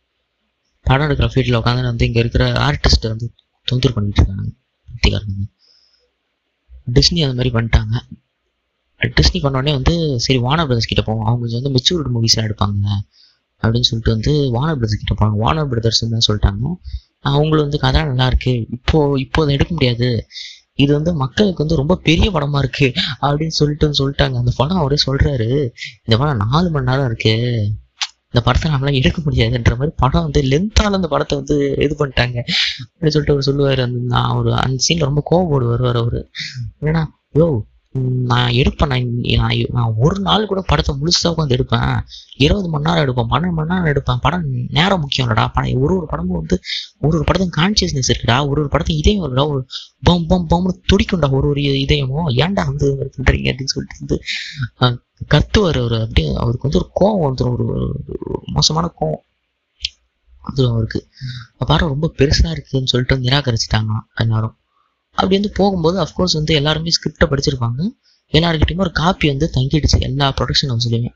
[0.86, 3.26] படம் எடுக்கிற ஃபீல்டில் உட்காந்து வந்து இங்கே இருக்கிற ஆர்டிஸ்ட்டை வந்து
[3.68, 4.48] தொந்தரவு பண்ணிட்டு இருக்காங்க
[6.90, 7.94] டிஸ்னி அது மாதிரி பண்ணிட்டாங்க.
[9.00, 11.24] டிஸ்னி பண்ண உடனே வந்து சரி வானர் பிரதர்ஸ் கிட்ட போவோம்.
[11.24, 12.86] அவங்க கொஞ்சம் வந்து மெச்சூர்டு மூவிஸ்லாம் எடுப்பாங்க.
[13.62, 16.74] அப்படின்னு சொல்லிட்டு வந்து வானர் பிரதர்ஸ் கிட்ட போவாங்க வானர் பிரதர்ஸ் தான் சொல்லிட்டாங்க
[17.20, 18.66] அவங்களும் வந்து கதை நல்லா இருக்கு.
[18.70, 20.26] இப்போ இப்போ அதை எடுக்க முடியாது.
[20.74, 22.92] இது வந்து மக்களுக்கு வந்து ரொம்ப பெரிய படமா இருக்கு.
[23.22, 24.36] அப்படின்னு சொல்லிட்டு சொல்லிட்டாங்க.
[24.36, 25.70] அந்த படம் அவரே சொல்றாரு.
[26.04, 27.34] இந்த படம் நாலு மணி நேரம் இருக்கு.
[28.32, 32.38] இந்த படத்தை நம்மளால எடுக்க முடியாதுன்ற மாதிரி படம் வந்து லென்த்தால அந்த படத்தை வந்து இது பண்ணிட்டாங்க.
[32.82, 33.80] அப்படின்னு சொல்லிட்டு அவர் சொல்லுவார்.
[33.80, 36.22] அந்த நான் ஒரு அந்த சீன்ல ரொம்ப கோவப்படு வருவார் அவரு.
[36.80, 37.02] ஏன்னா
[37.34, 37.48] யோ
[38.30, 38.92] நான் எடுப்பேன்.
[39.40, 41.90] நான் நான் ஒரு நாள் கூட படத்தை முழுசா உட்காந்து எடுப்பேன்.
[42.36, 43.28] இருபது மணி நேரம் எடுப்பேன்.
[43.32, 44.20] பன்னெண்டு மணி நேரம் எடுப்பேன்.
[44.20, 45.44] படம் நேரம் முக்கியம் இல்லடா.
[45.56, 46.56] படம் ஒரு ஒரு படமும் வந்து
[47.00, 48.38] ஒரு ஒரு படத்துக்கு கான்சியஸ்னஸ் இருக்குடா.
[48.48, 49.46] ஒரு ஒரு படத்துக்கு இதயம் இருக்குடா.
[49.48, 49.60] ஒரு
[50.08, 51.30] பம் பம் பம்னு துடிக்கும்டா.
[51.30, 52.30] ஒரு ஒரு இதயமும்.
[52.42, 54.18] ஏன்டா வந்து பண்றீங்க அப்படின்னு சொல்லிட்டு வந்து
[55.32, 55.96] கத்துவார் அவர்.
[56.04, 57.66] அப்படியே அவருக்கு வந்து ஒரு கோவம் வந்துடும் ஒரு
[58.56, 59.22] மோசமான கோவம்
[60.44, 61.00] வந்துடும் அவருக்கு.
[61.70, 64.54] படம் ரொம்ப பெருசா இருக்குதுன்னு சொல்லிட்டு வந்து நிராகரிச்சிட்டாங்க எல்லாரும்.
[65.18, 67.80] அப்படி வந்து போகும்போது அஃப்கோர்ஸ் வந்து எல்லாருமே ஸ்கிரிப்டை படிச்சிருப்பாங்க.
[68.32, 69.98] எல்லாருக்கிட்டையுமே ஒரு காப்பி வந்து தங்கிடுச்சு.
[70.08, 71.10] எல்லா ப்ரொடக்ஷன் ஹவுஸ்லையுமே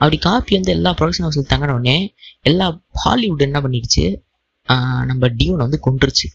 [0.00, 1.94] அப்படி காப்பி வந்து எல்லா ப்ரொடக்ஷன் ஹவுஸ்ல தங்கினோடனே
[2.48, 2.66] எல்லா
[3.02, 4.04] ஹாலிவுட் என்ன பண்ணிடுச்சு?
[5.10, 6.26] நம்ம டியூனை வந்து கொன்றுச்சு.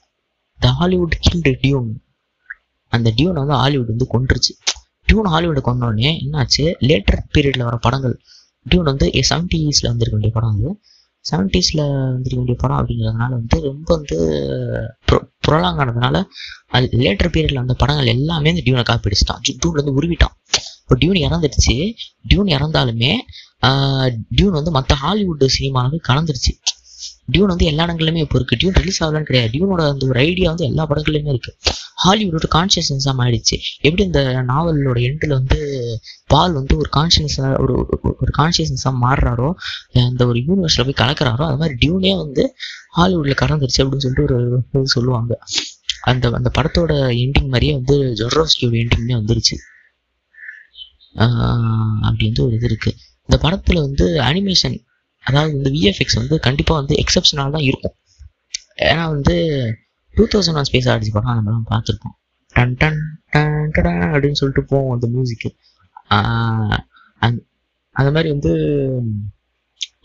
[0.59, 1.91] த ஹாலிவுட் கில்டு டியூன்
[2.93, 4.53] அந்த டியூனை வந்து ஹாலிவுட் வந்து கொன்றுச்சு.
[5.11, 6.63] டியூன் ஹாலிவுட் கொண்டோடனே என்னாச்சு?
[6.89, 8.15] லேட்டர் பீரியடில் வர படங்கள்.
[8.65, 10.69] டியூன் வந்து செவன்டீஸில் வந்திருக்க வேண்டிய படம் அது.
[11.25, 11.81] செவன்டீஸில்
[12.13, 14.17] வந்திருக்க வேண்டிய படம் அப்படிங்கிறதுனால வந்து ரொம்ப வந்து
[15.47, 16.17] புரளாங்கானதுனால
[16.77, 20.35] அது லேட்டர் பீரியடில் வந்த படங்கள் எல்லாமே இந்த டியூனை காப்பி அடிச்சிட்டான் டியூன்ல வந்து உருவிட்டான்.
[20.81, 21.75] இப்போ டியூன் இறந்துடுச்சு.
[22.29, 23.11] டியூன் இறந்தாலுமே
[24.37, 26.53] டியூன் வந்து மற்ற ஹாலிவுட் சினிமாவுக்கு கலந்துருச்சு.
[27.31, 28.55] டியூன் வந்து எல்லா இடங்களிலுமே இப்போ இருக்கு.
[28.55, 29.57] டியூன் ரிலீஸ் ஆகலன்னு கிடையாது.
[29.57, 31.55] டியூனோட அந்த ஒரு ஐடியா வந்து எல்லா படங்கள்லையுமே இருக்கு.
[32.05, 35.83] ஹாலிவுட்டோட கான்சியஸ்னஸாக ஆயிடுச்சு எப்படி இந்த நாவலோட எண்டில் வந்து
[36.25, 39.53] பால் வந்து ஒரு கான்சியஸ் ஒரு ஒரு- ஒரு கான்சியஸ்னஸாக மாறுறாரோ
[39.93, 42.55] அந்த ஒரு யூனிவர்ஸில் போய் கலக்கிறாரோ அது மாதிரி டியூனே வந்து
[42.97, 45.39] ஹாலிவுட்ல கலந்துருச்சு அப்படின்னு சொல்லிட்டு ஒரு இது சொல்லுவாங்க.
[46.01, 49.57] அந்த அந்த படத்தோட எண்டிங் மாதிரியே வந்து ஜொரோஸ்கியோட எண்டிங்மே வந்துருச்சு.
[51.15, 52.95] ஆஹ் அப்படி வந்து ஒரு இது இருக்கு.
[53.27, 54.89] இந்த படத்துல வந்து அனிமேஷன்
[55.23, 57.95] அதாவது வந்து விஎஃப்எக்ஸ் வந்து கண்டிப்பாக வந்து எக்ஸப்ஷனல் தான் இருக்கும்.
[58.89, 59.35] ஏன்னா வந்து
[60.15, 62.15] two thousand one space odyssey படம் நம்மலாம் பார்த்துருப்போம்.
[62.55, 63.01] டன் டன்
[63.33, 65.49] டன் டடன் அப்படின்னு சொல்லிட்டு போவோம் அந்த மியூசிக்கு
[67.95, 68.51] அந்த மாதிரி வந்து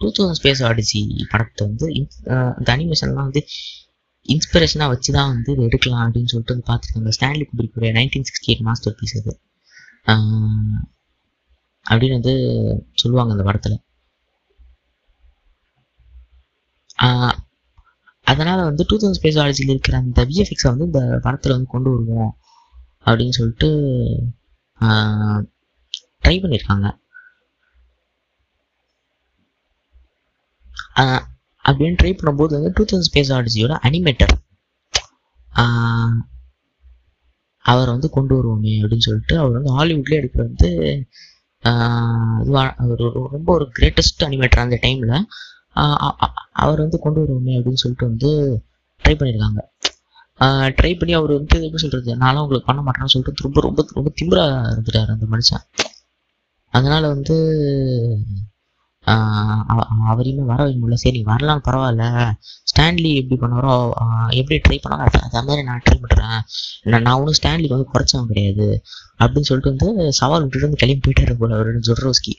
[0.00, 1.00] டூ தௌசண்ட் ஸ்பேஸ் ஆடிச்சு
[1.32, 1.86] படத்தை வந்து
[2.58, 3.42] அந்த அனிமேஷன்லாம் வந்து
[4.28, 7.10] இன்ஸ்பிரேஷனாக வச்சு தான் வந்து இது எடுக்கலாம் அப்படின்னு சொல்லிட்டு வந்து பார்த்துருக்காங்க.
[7.16, 9.32] ஸ்டான்லி குப்ரிக்குடைய nineteen sixty eight masterpiece அது
[11.86, 12.34] அப்படின்னு வந்து
[13.02, 13.76] சொல்லுவாங்க அந்த படத்தில்.
[18.26, 22.32] அதனால் வந்து டூ தௌசண்ட் ஸ்பேஸ் ஆலஜியில் இருக்கிற அந்த விஎஃப்எக்ஸை வந்து இந்த படத்தில் வந்து கொண்டு வருவோம்
[23.06, 23.68] அப்படின்னு சொல்லிட்டு
[26.22, 26.86] ட்ரை பண்ணியிருக்காங்க
[31.64, 34.34] அப்படின்னு ட்ரை பண்ணும்போது வந்து டூ தௌசண்ட் ஸ்பேஸ் ஆலஜியோட அனிமேட்டர்
[37.64, 40.70] அவரை வந்து கொண்டு வருவோமே அப்படின்னு சொல்லிட்டு அவர் வந்து ஹாலிவுட்லேயே எடுக்கிற வந்து
[42.82, 45.14] அவர் ரொம்ப ஒரு கிரேட்டஸ்ட் அனிமேட்டர் அந்த டைமில்
[46.62, 48.30] அவர் வந்து கொண்டு வருவோமே அப்படின்னு சொல்லிட்டு வந்து
[49.02, 49.62] ட்ரை பண்ணியிருக்காங்க
[50.78, 54.56] ட்ரை பண்ணி அவர் வந்து எப்படி சொல்கிறது நானும் உங்களுக்கு பண்ண மாட்டேன்னு சொல்லிட்டு ரொம்ப ரொம்ப ரொம்ப திம்பராக
[54.72, 55.64] இருந்துட்டார் அந்த மனுஷன்.
[56.74, 57.36] அதனால வந்து
[59.06, 59.60] ஆஹ்
[60.10, 60.94] அவரையுமே வர வைக்க முடியல.
[60.94, 62.04] சரி வரலாம் பரவாயில்ல.
[62.70, 63.74] ஸ்டான்லி எப்படி பண்ணாரோ
[64.30, 66.38] எப்படி ட்ரை பண்ணாரோ அது அதே மாதிரி நான் ட்ரை பண்ணுறேன்
[66.84, 68.66] நான் நான் ஒன்றும் ஸ்டான்லிக்கு வந்து குறைச்சவன் கிடையாது.
[69.18, 72.34] அப்படின்னு சொல்லிட்டு வந்து சவால் விட்டுட்டு வந்து கிளம்பி போயிட்டாரு போல அவர் ஜொட்ரோஸ்கி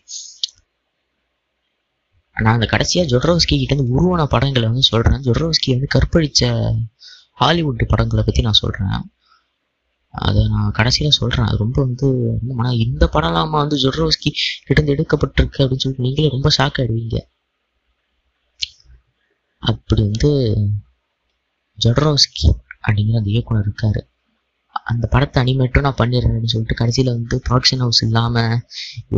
[2.44, 6.50] நான் அந்த கடைசியாக ஜொட்ரோஸ்கி கிட்ட இருந்து உருவான படங்களை வந்து சொல்கிறேன் ஜொட்ரோஸ்கி வந்து கற்பழித்த
[7.34, 9.06] ஹாலிவுட் படங்களை பற்றி நான் சொல்கிறேன்
[10.14, 14.30] அதை நான் கடைசியில் சொல்கிறேன் அது ரொம்ப வந்து ஆனால் மன இந்த படம்லாமா வந்து ஜொட்ரோஸ்கி
[14.68, 17.18] கிட்டேருந்து எடுக்கப்பட்டிருக்கு அப்படின்னு சொல்லிட்டு நீங்களே ரொம்ப ஷாக் ஆயிடுவீங்க.
[19.64, 20.32] அப்படி வந்து
[21.80, 22.48] ஜொட்ரோஸ்கி
[22.84, 24.02] அப்படிங்கிற அந்த இயக்குனர் இருக்காரு.
[24.92, 28.54] அந்த படத்தை அனிமேட்டும் நான் பண்ணிடுறேன் அப்படின்னு சொல்லிட்டு கடைசியில் வந்து ப்ரொடக்ஷன் ஹவுஸ் இல்லாமல்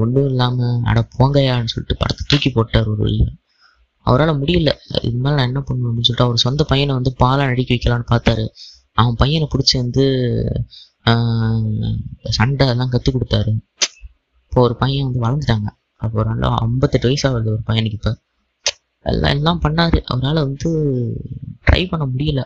[0.01, 3.33] ஒன்றும் இல்லாமல் அட போங்கயான்னு சொல்லிட்டு படத்தை தூக்கி போட்டார் ஒரு வழியில்.
[4.05, 4.71] அவரால் முடியல.
[5.07, 8.45] இது மேலே நான் என்ன பண்ணணும் அப்படின்னு சொல்லிட்டு அவர் சொந்த பையனை வந்து பாலாக நடிக்க வைக்கலான்னு பார்த்தாரு.
[8.99, 10.05] அவன் பையனை பிடிச்சி வந்து
[12.37, 13.51] சண்டை எல்லாம் கற்றுக் கொடுத்தாரு.
[14.47, 15.69] இப்போ ஒரு பையன் வந்து வளர்ந்துட்டாங்க.
[16.03, 18.11] அப்போ ஒரு நல்லா ஐம்பத்தெட்டு வயசு ஆகுது ஒரு பையனுக்கு இப்போ.
[19.05, 19.99] எல்லாம் எல்லாம் பண்ணாரு.
[20.13, 20.69] அவரால் வந்து
[21.67, 22.41] ட்ரை பண்ண முடியல.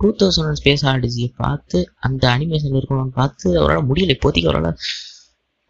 [0.00, 4.14] டூ தௌசண்ட் ஒன் ஸ்பேஸ் ஆடிஜியை பார்த்து அந்த அனிமேஷன் இருக்கணும்னு பார்த்து அவரால் முடியல.
[4.14, 4.76] இப்போதைக்கு அவரால்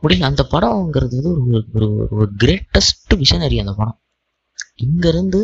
[0.03, 0.23] முடியல.
[0.23, 4.01] அந்த படம்ங்கிறது வந்து ஒரு ஒரு ஒரு கிரேட்டஸ்ட் விஷனரி அந்த படம்.
[4.83, 5.41] இங்கேருந்து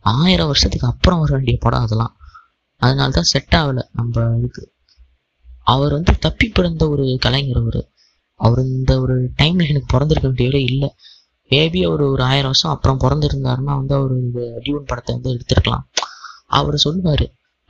[0.00, 2.16] ஆயிரம் வருஷத்துக்கு அப்புறம் வர வேண்டிய படம் அதெல்லாம்.
[2.76, 3.82] அதனால தான் செட் ஆகலை.
[3.92, 4.72] நம்ம இதுக்கு.
[5.64, 7.90] அவர் வந்து தப்பி பிறந்த ஒரு கலைஞர் அவர்.
[8.34, 10.94] அவர் இந்த ஒரு டைம்ல எனக்கு பிறந்திருக்க வேண்டியவரே இல்லை.
[11.50, 15.82] மேபி அவர் ஒரு ஆயிரம் வருஷம் அப்புறம் பிறந்திருந்தாருன்னா வந்து அவர் இந்த டியூன் படத்தை வந்து எடுத்திருக்கலாம்.
[16.46, 17.26] அவர் சொல்லுவார்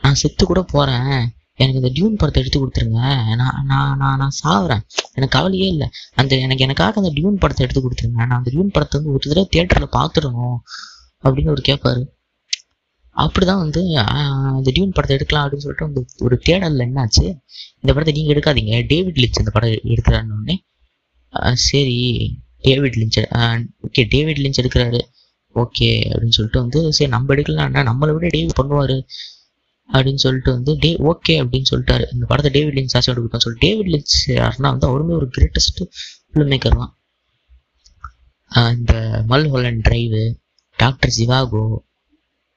[0.07, 1.14] நான் செத்து கூட போகிறேன்
[1.62, 3.03] எனக்கு இந்த டியூன் படத்தை எடுத்து கொடுத்துருங்க.
[3.40, 4.83] நான் நான் நான் நான் சாகுறேன்
[5.16, 5.87] எனக்கு கவலையே இல்லை.
[6.21, 8.19] அந்த எனக்கு எனக்காக அந்த டியூன் படத்தை எடுத்து கொடுத்துருங்க.
[8.31, 10.59] நான் அந்த டியூன் படத்தை வந்து ஒரு தடவை தியேட்டரில் பார்த்துடணும்
[11.25, 12.03] அப்படின்னு அவர் கேட்பாரு
[13.16, 13.83] அப்படிதான் வந்து
[14.57, 17.25] அந்த டியூன் படத்தை எடுக்கலாம் அப்படின்னு சொல்லிட்டு அந்த ஒரு தேடலில் என்னாச்சு?
[17.83, 18.75] இந்த படத்தை நீங்கள் எடுக்காதீங்க.
[18.92, 20.57] டேவிட் லிச் இந்த படம் எடுக்கிறான்னு
[21.69, 21.97] சரி
[22.66, 23.19] David Lynch
[23.87, 25.01] okay David Lynch எடுக்கிறாரு.
[25.57, 28.97] ஓகே அப்படின்னு சொல்லிட்டு வந்து சரி நம்ம எடுக்கலாம்னா நம்மளை விட டேவிட் பண்ணுவாரு.
[29.94, 32.05] அப்படின்னு சொல்லிட்டு வந்து டே ஓகே அப்படின்னு சொல்லிட்டாரு.
[32.14, 35.81] இந்த படத்தை டேவிட் லின்ஸ் ஆசை எடுக்கணும் சொல்லி டேவிட் லின்ஸ் யாருன்னா வந்து அவருமே ஒரு கிரேட்டஸ்ட்
[36.31, 36.94] ஃபிலிம் மேக்கர் தான்
[38.77, 38.92] இந்த
[39.53, 40.22] Mulholland Drive
[40.79, 41.64] Doctor Zhivago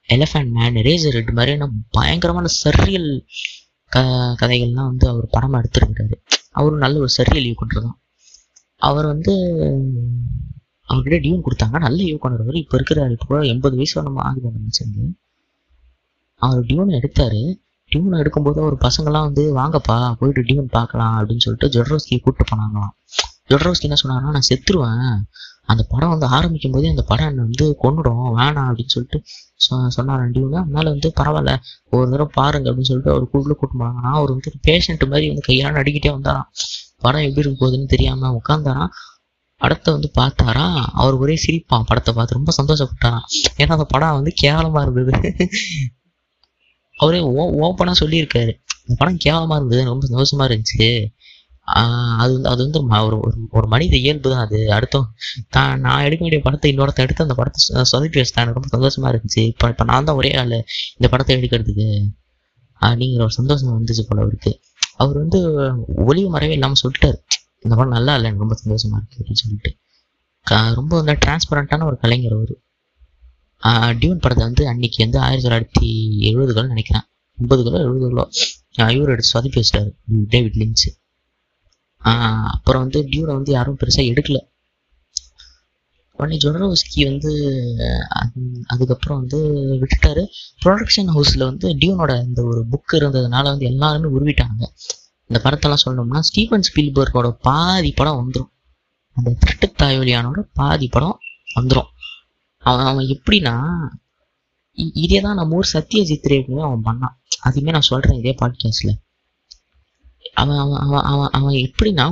[0.09, 0.77] Elephant Man
[1.17, 1.65] Eraserhead மாதிரியான
[1.97, 3.09] பயங்கரமான சரியல்
[3.91, 3.99] க
[4.41, 6.15] கதைகள்லாம் வந்து அவர் படமாக எடுத்துருக்கிறாரு.
[6.59, 7.99] அவரும் நல்ல ஒரு சரியல் இயக்குனர் கொண்டிருக்கான்
[8.89, 9.33] அவர் வந்து
[10.89, 11.77] அவர்கிட்ட டியூன் கொடுத்தாங்க.
[11.87, 13.13] நல்ல இயக்குனர் அவர் இப்போ இருக்கிறாரு.
[13.17, 15.09] இப்போ எண்பது வயசு நம்ம ஆகுது அந்த
[16.39, 17.55] அவர் டியூன் எடுத்தாரு.
[17.89, 22.89] டியூன் எடுக்கும்போது அவர் பசங்கள்லாம் வந்து வாங்கப்பா போயிட்டு டியூன் பார்க்கலாம் அப்படின்னு சொல்லிட்டு ஜொட்ரோஸ்கியை கூப்பிட்டு போனாங்களாம்.
[23.49, 25.17] ஜொட்ரோஸ்கி என்ன சொன்னாருன்னா நான் செத்துருவேன்.
[25.65, 29.21] அந்த படம் வந்து ஆரம்பிக்கும் போதே அந்த படம் என்னை வந்து கொண்டுடும் வேணாம் அப்படின்னு சொல்லிட்டு
[29.69, 31.57] சொ- சொன்னாரன் டியூனு அதனால வந்து பரவாயில்ல.
[31.91, 34.01] ஒரு தடவை பாருங்க அப்படின்னு சொல்லிட்டு அவர் கூட்டில் கூட்டு போனாங்க.
[34.01, 36.49] அவர் வந்து பேஷண்ட் மாதிரி வந்து கையால் அடிக்கிட்டே வந்தாராம்.
[36.97, 38.89] படம் எப்படி இருக்க போகுதுன்னு தெரியாம உட்காந்தாராம்
[39.57, 42.41] படத்தை வந்து பார்த்தாரா அவர் ஒரே சிரிப்பான் படத்தை பார்த்து.
[42.43, 43.57] ரொம்ப சந்தோஷப்பட்டாராம்.
[43.57, 45.35] ஏன்னா அந்த படம் வந்து கேவலமா இருந்தது.
[46.99, 48.61] அவரே ஓ ஓப்பனாக சொல்லியிருக்காரு.
[48.87, 51.17] இந்த படம் கேவலமா இருந்தது ரொம்ப சந்தோஷமா இருந்துச்சு.
[52.17, 54.57] அது அது வந்து ஒரு ஒரு- மனித இயல்பு தான் அது.
[54.57, 55.05] அடுத்தோம்
[55.49, 58.35] தான் நான் எடுக்க வேண்டிய படத்தை இன்னொருத்தன் எடுத்து அந்த படத்தை சொ- சொதப்பி வச்சுட்டான்.
[58.35, 59.45] எனக்கு ரொம்ப சந்தோஷமா இருந்துச்சு.
[59.45, 62.05] இப்போ இப்போ நான் தான் ஒரே ஆள் இந்த படத்தை எடுக்கிறதுக்கு.
[62.81, 64.59] அப்படிங்கிற ஒரு சந்தோஷம் வந்துச்சு போல அவருக்கு
[64.95, 65.51] அவர் வந்து
[65.95, 67.15] ஒளிவு மறைவே இல்லாமல் சொல்லிட்டாரு.
[67.59, 69.75] இந்த படம் நல்லா இல்லை எனக்கு ரொம்ப சந்தோஷமா இருக்கு அப்படின்னு சொல்லிட்டு.
[70.75, 72.59] ரொம்ப வந்து டிரான்ஸ்பரண்டான ஒரு கலைஞர் அவர்.
[74.01, 75.89] டியூன் படத்தை வந்து அன்னைக்கு வந்து ஆயிரத்தி தொள்ளாயிரத்தி
[76.29, 77.05] எழுபதுகள் நினைக்கிறேன்.
[77.37, 78.25] எண்பதுகளோ எழுபதுகளோ.
[78.97, 79.89] இவர் எடுத்து சொதப்பி வச்சிட்டாரு.
[80.33, 80.87] டேவிட் லின்ஸ்
[82.55, 84.39] அப்புறம் வந்து டியூனை வந்து யாரும் பெருசாக எடுக்கல.
[86.19, 87.31] உடனே ஜொனரோஸ்கி வந்து
[88.73, 89.39] அதுக்கப்புறம் வந்து
[89.81, 90.23] விட்டுட்டாரு.
[90.63, 94.61] ப்ரொடக்ஷன் ஹவுஸில் வந்து டியூனோட இந்த ஒரு புக் இருந்ததுனால வந்து எல்லாருமே உருவிட்டாங்க.
[95.29, 98.51] இந்த படத்தெல்லாம் சொல்லணும்னா ஸ்டீபன் ஸ்பீல்பர்கோட பாதி படம் வந்துடும்
[99.17, 101.17] அந்த திருட்டு தாய்வழியானோட பாதி படம்
[101.57, 101.89] வந்துடும்
[102.63, 103.53] அவன் அவன் எப்படின்னா
[104.77, 107.15] இ- இதே தான் நம்ம ஊர் சத்யஜித் ரேவுமே அவன் பண்ணான்.
[107.43, 108.91] அதுமே நான் சொல்றேன் இதே பாட்காஸ்ட்ல
[110.33, 112.05] அவன் அவன் அவன் அவன் அவன் எப்படின்னா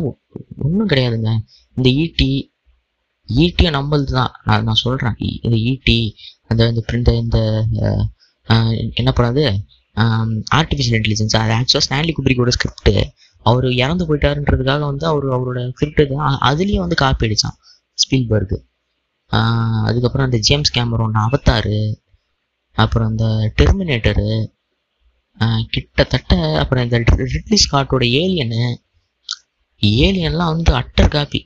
[0.60, 1.32] ஒன்றும் கிடையாதுங்க.
[1.78, 2.30] இந்த ஈட்டி
[3.30, 5.98] ஈட்டியை நம்மளது தான் நான் நான் சொல்கிறேன் இந்த ஈட்டி
[6.50, 7.40] அந்த இந்த இந்த இந்த
[8.96, 9.44] என்ன பண்ணாது
[10.58, 12.92] ஆர்டிஃபிஷியல் இன்டெலிஜென்ஸ் அது ஆக்சுவலாக ஸ்டான்லி குப்ரிக்கோட ஸ்கிரிப்ட்
[13.46, 16.02] அவர் இறந்து போயிட்டாருன்றதுக்காக வந்து அவர் அவரோட ஸ்கிரிப்ட்
[16.48, 17.58] அதுலேயும் வந்து காப்பி அடித்தான்
[17.98, 18.58] ஸ்பீல்பர்கு
[19.32, 21.80] அதுக்கப்புறம் அந்த ஜேம்ஸ் கேமரோன் அவத்தாரு
[22.78, 23.26] அப்புறம் அந்த
[23.60, 24.30] டெர்மினேட்டரு
[25.74, 26.98] கிட்டத்தட்ட அப்புறம் இந்த
[27.34, 28.62] ரிட்லி ஸ்காட்டோட ஏலியனு
[30.02, 31.40] ஏலியன்லாம் வந்து அட்டர் காப்பி.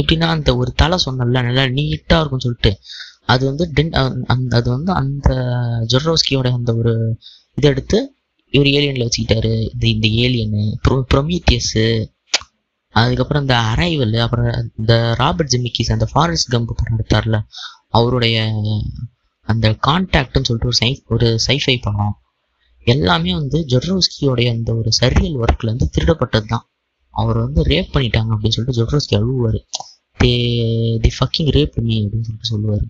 [0.00, 2.72] எப்படின்னா அந்த ஒரு தலை சொன்னல நல்லா நீட்டாக இருக்கும் சொல்லிட்டு.
[3.32, 3.92] அது வந்து டென்
[4.32, 5.28] அந்த அது வந்து அந்த
[5.92, 6.92] ஜொரோஸ்கியோட அந்த ஒரு
[7.58, 7.98] இதை எடுத்து
[8.54, 9.54] இவர் ஏலியனில் வச்சுக்கிட்டாரு.
[9.72, 11.86] இந்த இந்த ஏலியனு ப்ரொ ப்ரொமீத்தியஸு
[12.94, 17.38] அதுக்கப்புறம் இந்த அரைவல் அப்புறம் இந்த ராபர்ட் ஜிமிக்கிஸ் அந்த ஃபாரஸ்ட் கம்பு படம் எடுத்தார்ல
[17.88, 18.38] அவருடைய
[19.48, 22.14] அந்த கான்டாக்ட்னு சொல்லிட்டு ஒரு சை ஒரு சைஃபை படம்.
[22.86, 26.66] எல்லாமே வந்து ஜொட்ரோஸ்கியோடைய அந்த ஒரு சரியல் ஒர்க்ல இருந்து திருடப்பட்டது தான்
[27.14, 29.58] அவர் வந்து ரேப் பண்ணிட்டாங்க அப்படின்னு சொல்லிட்டு Jodorowsky அழுவார்
[30.18, 30.30] they
[31.04, 32.86] the fucking rape me அப்படின்னு சொல்லிட்டு சொல்லுவார்.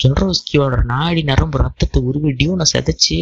[0.00, 3.18] ஜொட்ரோஸ்கியோட நாடி நரம்பு ரத்தத்தை உருவி டியூனை செதைச்சு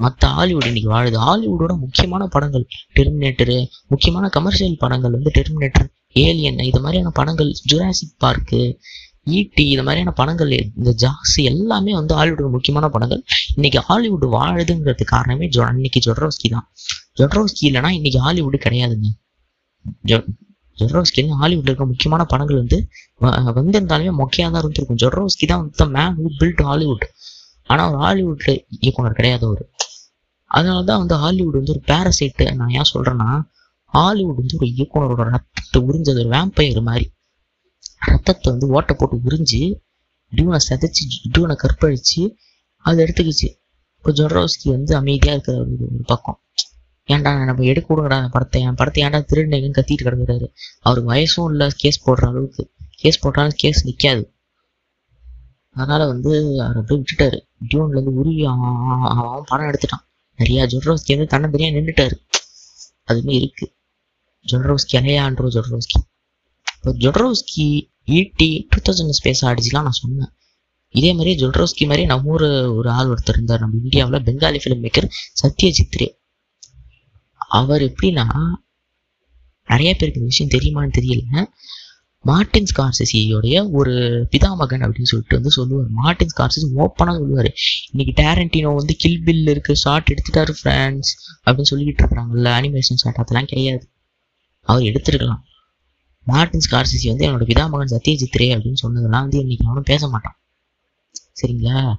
[0.00, 1.18] மற்ற ஹாலிவுட் இன்னைக்கு வாழுது.
[1.20, 8.60] ஹாலிவுட்டோட முக்கியமான படங்கள் டெர்மினேட்டரு முக்கியமான கமர்ஷியல் படங்கள் வந்து டெர்மினேட்டர் ஏலியன் இது மாதிரியான படங்கள் ஜுராசிக் பார்க்கு
[9.24, 13.22] ஈட்டி இது மாதிரியான படங்கள் இந்த ஜாஸ்தி எல்லாமே வந்து ஹாலிவுட் முக்கியமான படங்கள்.
[13.54, 16.66] இன்னைக்கு ஹாலிவுட் வாழுதுங்கிறது காரணமே ஜொ இன்னைக்கு ஜொட்ரோஸ்கி தான்.
[17.18, 19.08] ஜொட்ரோஸ்கி இல்லைன்னா இன்னைக்கு ஹாலிவுட் கிடையாதுங்க.
[20.78, 22.88] ஜொட்ரோஸ்கி ஹாலிவுட்ல இருக்க முக்கியமான படங்கள் வந்து
[23.20, 24.96] வ- வந்திருந்தாலுமே மொக்கையாக தான் இருந்திருக்கும்.
[24.96, 27.10] ஜொட்ரோஸ்கி தான் வந்து மேன் ஹூ பில்ட் ஹாலிவுட்
[27.66, 29.70] ஆனால் ஒரு ஹாலிவுட்ல இயக்குனர் கிடையாது அவர்.
[30.50, 33.30] அதனால தான் வந்து ஹாலிவுட் வந்து ஒரு பேரசைட்டு நான் ஏன் சொல்றேன்னா
[33.92, 37.06] ஹாலிவுட் வந்து ஒரு இயக்குனரோட ரத்தத்தை உறிஞ்சது ஒரு வேம்பயர் மாதிரி.
[38.10, 39.62] ரத்தத்தை வந்து ஓட்டை போட்டு உறிஞ்சு
[40.32, 42.22] டியூனை செதைச்சு டியூனை கற்பழிச்சு
[42.84, 43.48] அதை எடுத்துக்கிச்சு.
[43.96, 46.38] இப்போ ஜொட்ரோஸ்கி வந்து அமைதியாக இருக்கிற ஒரு ஒரு பக்கம்.
[47.08, 50.46] ஏன்டா நம்ம எடுக்க விடுங்கடா படத்தை என் படத்தை ஏன்டா திருநெங்கன்னு கத்திட்டு கிடக்குறாரு?
[50.86, 52.62] அவருக்கு வயசும் இல்லை கேஸ் போடுற அளவுக்கு.
[53.02, 54.22] கேஸ் போட்டாலும் கேஸ் நிற்காது
[55.76, 56.30] அதனால வந்து
[56.64, 57.38] அவர் அப்படியே விட்டுட்டாரு.
[57.70, 58.78] டியூன்ல இருந்து உருவி அவன்
[59.10, 60.04] அவன் அவன் படம் எடுத்துட்டான்.
[60.40, 62.16] நிறையா ஜொட்ரோஸ்கி வந்து தன்னை நின்றுட்டாரு
[63.08, 63.66] அதுவுமே இருக்கு.
[64.46, 65.98] ஜொட்ரோஸ்கி அலையாண்ட்ரோ ஜொட்ரோஸ்கி
[66.76, 67.66] இப்போ ஜொட்ரோஸ்கி
[68.18, 70.32] ஈட்டி டூ தௌசண்ட் ஸ்பேஸ் ஆடிச்சுலாம் நான் சொன்னேன்.
[70.98, 72.44] இதே மாதிரி ஜொட்ரோஸ்கி மாதிரி நம்ம ஊர்
[72.78, 73.62] ஒரு ஆள் ஒருத்தர் இருந்தார்.
[73.64, 75.08] நம்ம இந்தியாவில் பெங்காலி ஃபிலிம் மேக்கர்
[75.42, 76.08] சத்யஜித்ரே.
[77.58, 78.24] அவர் எப்படின்னா
[79.72, 81.44] நிறைய பேருக்கு இந்த விஷயம் தெரியுமான்னு தெரியல.
[82.22, 83.92] மார்டின் ஸ்கார்சிசியோடைய ஒரு
[84.30, 85.86] பிதாமகன் அப்படின்னு சொல்லிட்டு வந்து சொல்லுவார்.
[85.88, 87.52] மார்டின் ஸ்கார்சிசி ஓப்பனாக சொல்லுவார்.
[87.90, 91.10] இன்னைக்கு டேரண்டினோ வந்து கில் பில் இருக்கு ஷார்ட் எடுத்துட்டாரு ஃப்ரான்ஸ்
[91.46, 93.88] அப்படின்னு சொல்லிக்கிட்டு இருக்கிறாங்கல்ல அனிமேஷன் ஷார்ட் அதெல்லாம் கிடையாது.
[94.60, 95.40] அவர் எடுத்திருக்கலாம்.
[96.24, 100.40] மார்டின் ஸ்கார்சிசி வந்து என்னோட பிதாமகன் சத்யஜித் ரே அப்படின்னு சொன்னதெல்லாம் வந்து இன்னைக்கு அவனும் பேச மாட்டான்.
[101.42, 101.94] சரிங்களா?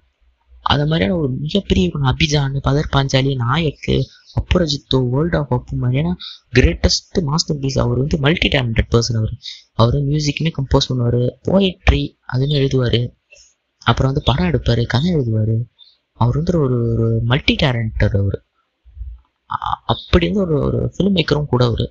[0.62, 6.16] அது மாதிரியான ஒரு மிகப்பெரிய அபிஜான் பதர் பாஞ்சாலி நாயக்கு அப்புரஜித்தோ வேர்ல்ட் ஆஃப் அப்பு மாதிரியான
[6.56, 9.34] கிரேட்டஸ்ட் மாஸ்டர் பீஸ் அவர் வந்து மல்டி டேலண்டட் பர்சன் அவர்.
[9.74, 13.02] அவர் மியூசிக்குமே கம்போஸ் பண்ணுவார் போயட்ரி அதுன்னு எழுதுவார்.
[13.86, 15.56] அப்புறம் வந்து படம் எடுப்பார் கதை எழுதுவார்.
[16.14, 18.40] அவர் வந்து ஒரு ஒரு மல்டி டேலண்டர் அவர்
[19.86, 21.86] அப்படி வந்து ஒரு ஒரு ஃபிலிம் மேக்கரும் கூட அவர்.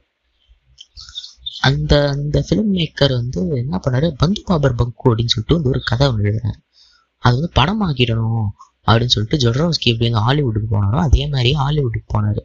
[1.61, 4.09] அந்த அந்த ஃபிலிம் மேக்கர் வந்து என்ன பண்ணாரு?
[4.17, 6.53] பந்து பாபர் பங்கு அப்படின்னு சொல்லிட்டு வந்து ஒரு கதை எழுதுறாரு.
[7.25, 8.47] அது வந்து படமாக்கிடணும்.
[8.91, 12.41] அப்படின்னு சொல்லிட்டு ஜொட்ரோஸ்கி எப்படி வந்து ஹாலிவுட்டுக்கு போனாரோ அதே மாதிரி ஹாலிவுட்டுக்கு போனார்.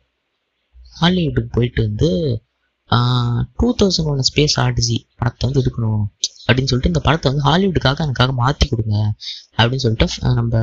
[1.01, 2.10] ஹாலிவுட்டுக்கு போயிட்டு வந்து
[3.60, 6.03] two thousand one space odyssey படத்தை வந்து எடுக்கணும்
[6.47, 8.95] அப்படின்னு சொல்லிட்டு இந்த படத்தை வந்து ஹாலிவுட்டுக்காக எனக்காக மாற்றி கொடுங்க
[9.58, 10.62] அப்படின்னு சொல்லிட்டு நம்ம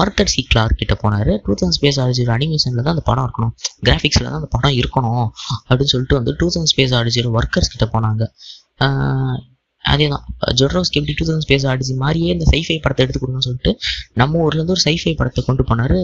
[0.00, 1.30] ஆர்கர் சி கிளார்க் கிட்ட போனார்.
[1.44, 3.54] டூ தௌசண்ட் ஸ்பேஸ் ஆடிசியோட அனிமேஷனில் தான் அந்த படம் இருக்கணும்.
[3.86, 5.26] கிராஃபிக்ஸில் தான் அந்த படம் இருக்கணும்
[5.68, 8.22] அப்படின்னு சொல்லிட்டு வந்து டூ தௌசண்ட் ஸ்பேஸ் ஆடிசியோட ஒர்க்கர்ஸ் கிட்ட போனாங்க.
[9.84, 10.24] அதே தான்
[10.58, 13.72] ஜொட்ரோஸ்க்கு எப்படி டூ தௌசண்ட் ஸ்பேஸ் ஆடிசி மாதிரியே இந்த சைஃபை படத்தை எடுத்து கொடுங்கன்னு சொல்லிட்டு
[14.20, 15.96] நம்ம ஊர்லேருந்து ஒரு சைஃபை படத்தை கொண்டு போனார்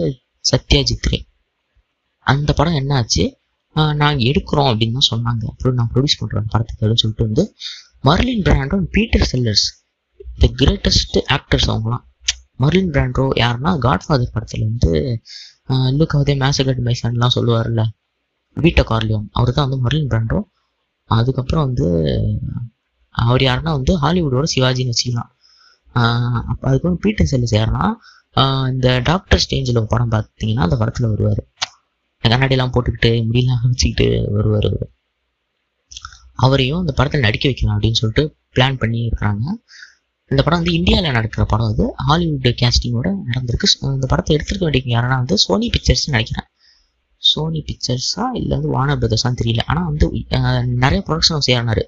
[0.45, 1.17] சத்யாஜித் ரே.
[2.27, 3.23] அந்த படம் என்னாச்சு?
[4.01, 5.43] நாங்கள் எடுக்கிறோம் அப்படின்னு தான் சொன்னாங்க.
[5.51, 7.43] அப்புறம் நான் ப்ரொடியூஸ் பண்ணுறேன் படத்துக்கு அப்படின்னு சொல்லிட்டு வந்து
[8.03, 9.65] Marlon Brando Peter Sellers
[10.37, 12.03] the greatest actors அவங்களாம்
[12.63, 14.91] மர்லின் பிராண்டோ யாருன்னா காட்ஃபாதர் படத்தில் வந்து
[15.99, 17.81] லுக் அவதே மேசகட் மைசன்லாம் சொல்லுவார்ல
[18.57, 20.39] வீட்டை கார்லியோன் அவர் தான் வந்து மர்லின் பிராண்டோ
[21.09, 21.87] அதுக்கப்புறம் வந்து
[23.11, 25.31] அவர் யாருன்னா வந்து ஹாலிவுட்டோட சிவாஜின்னு வச்சுக்கலாம்.
[25.95, 31.41] ஆஹ் அதுக்கப்புறம் பீட்டர் செல்லஸ் யாருன்னா இந்த டாக்டர் ஸ்டேஞ்சில் படம் பார்த்தீங்கன்னா அந்த படத்தில் வருவார்.
[32.23, 34.71] கண்ணாடிலாம் போட்டுக்கிட்டு முடியெல்லாம் வச்சுக்கிட்டு வருவார்
[36.35, 39.43] அவரையும் அந்த படத்தில் நடிக்க வைக்கலாம் அப்படின்னு சொல்லிட்டு பிளான் பண்ணி இருக்கிறாங்க
[40.31, 41.85] இந்த படம் வந்து இந்தியாவில் நடக்கிற படம் அது.
[42.07, 43.69] ஹாலிவுட் கேஸ்டிங்கோட நடந்திருக்கு.
[43.81, 46.47] இந்த படத்தை எடுத்துருக்க வேண்டிய யாருன்னா வந்து சோனி பிக்சர்ஸ் நினைக்கிறேன்.
[47.17, 49.59] சோனி பிக்சர்ஸா இல்லை வந்து வானர் பிரதர்ஸான்னு தெரியல.
[49.65, 50.07] ஆனால் வந்து
[50.83, 51.83] நிறைய ப்ரொடக்ஷன் ஹவுஸ் ஏறினாரு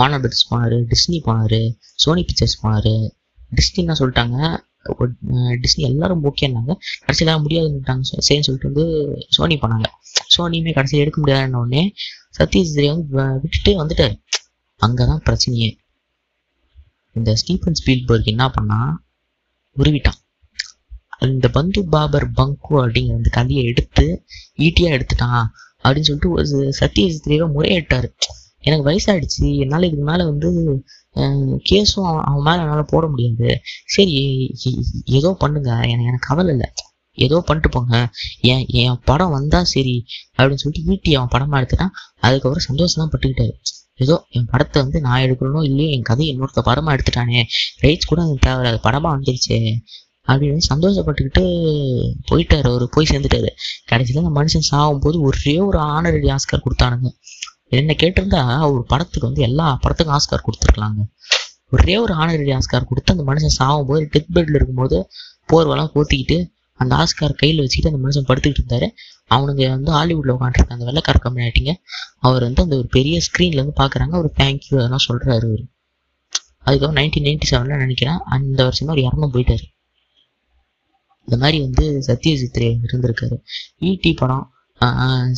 [0.00, 1.60] வானர் பிரதர்ஸ் போனார் டிஸ்னி போனார்
[2.04, 2.92] சோனி பிக்சர்ஸ் போனார்.
[3.58, 4.38] டிஸ்னின்னா சொல்லிட்டாங்க.
[5.62, 6.72] டிஸ்னி எல்லாரும் ஓகேன்னாங்க
[7.06, 8.04] கடைசியில் முடியாதுன்னுட்டாங்க.
[8.28, 8.84] சரின்னு சொல்லிட்டு வந்து
[9.36, 9.88] சோனி போனாங்க.
[10.36, 11.82] சோனியுமே கடைசியில் எடுக்க முடியாதுன்ன உடனே
[12.38, 14.16] சத்யஜித் வந்து விட்டுட்டு வந்துட்டாரு.
[14.86, 15.70] அங்கே தான் பிரச்சனையே.
[17.18, 18.80] இந்த ஸ்டீஃபன் ஸ்பீல்பர்க் என்ன பண்ணா
[19.76, 20.18] உருவிட்டான்.
[21.26, 24.04] இந்த பந்து பாபர் பங்கு அப்படிங்கிற அந்த கதையை எடுத்து
[24.66, 25.46] ஈட்டியாக எடுத்துட்டான்.
[25.82, 28.08] அப்படின்னு சொல்லிட்டு ஒரு சத்யஜித் முறையிட்டார் முறையிட்டாரு.
[28.62, 29.44] எனக்கு வயசாயிடுச்சு.
[29.56, 30.48] என்னால் இதுக்கு மேலே வந்து
[31.70, 33.48] கேஸும் அவன் அவன் மேலே என்னால் போட முடியாது.
[33.86, 34.16] சரி
[35.18, 35.70] ஏதோ பண்ணுங்க.
[35.92, 36.68] எனக்கு எனக்கு கவலை இல்லை.
[37.18, 37.94] ஏதோ பண்ணிட்டு போங்க.
[38.40, 39.94] என் என் படம் வந்தா சரி
[40.38, 43.54] அப்படின்னு சொல்லிட்டு ஈட்டி அவன் படமா எடுத்துட்டான் அதுக்கப்புறம் சந்தோஷம் தான் பட்டுக்கிட்டாரு.
[43.94, 47.40] ஏதோ என் படத்தை வந்து நான் எடுக்கணும் இல்லையோ என் கதையை இன்னொருத்த படமா எடுத்துட்டானே.
[47.80, 48.70] ரைட்ஸ் கூட எனக்கு தேவையில்ல.
[48.72, 49.58] அது படமா வந்துருச்சு.
[50.28, 51.42] அப்படின்னு சந்தோஷப்பட்டுக்கிட்டு
[52.30, 52.66] போயிட்டாரு.
[52.70, 53.50] அவரு போய் சேர்ந்துட்டாரு.
[53.86, 57.10] கடைசியில் அந்த மனுஷன் சாகும் போது ஒரே ஒரு ஆனரடி ஆஸ்கர் கொடுத்தானுங்க.
[57.70, 58.40] என்ன கேட்டிருந்தா
[58.72, 61.02] ஒரு படத்துக்கு வந்து எல்லா படத்துக்கும் ஆஸ்கார் கொடுத்துருக்கலாங்க.
[61.70, 65.08] ஒரே ஒரு ஆனரடி ஆஸ்கார் கொடுத்து அந்த மனுஷன் சாகும் போது டெத் பெட்ல இருக்கும்போது
[65.52, 66.38] போர்வெல்லாம் போத்திக்கிட்டு
[66.74, 68.88] அந்த ஆஸ்கார் கையில் வச்சுக்கிட்டு அந்த மனுஷன் படுத்துக்கிட்டு இருந்தாரு.
[69.34, 71.72] அவனுங்க வந்து ஹாலிவுட்ல உட்காந்துருக்க அந்த வெள்ளக்கார கம்யூனிட்டிங்க
[72.18, 75.62] அவர் வந்து அந்த ஒரு பெரிய ஸ்க்ரீன்ல இருந்து பார்க்குறாங்க அவர் தேங்க்யூ அதெல்லாம் சொல்றாரு அவர்.
[76.58, 79.66] அதுக்கப்புறம் நைன்டீன் நைன்டி செவன்ல நினைக்கிறேன் அந்த வருஷம் அவர் இறந்து போயிட்டாரு.
[81.20, 83.36] இந்த மாதிரி வந்து சத்யஜித் ரே இருந்திருக்காரு.
[83.80, 84.52] ஈடி படம்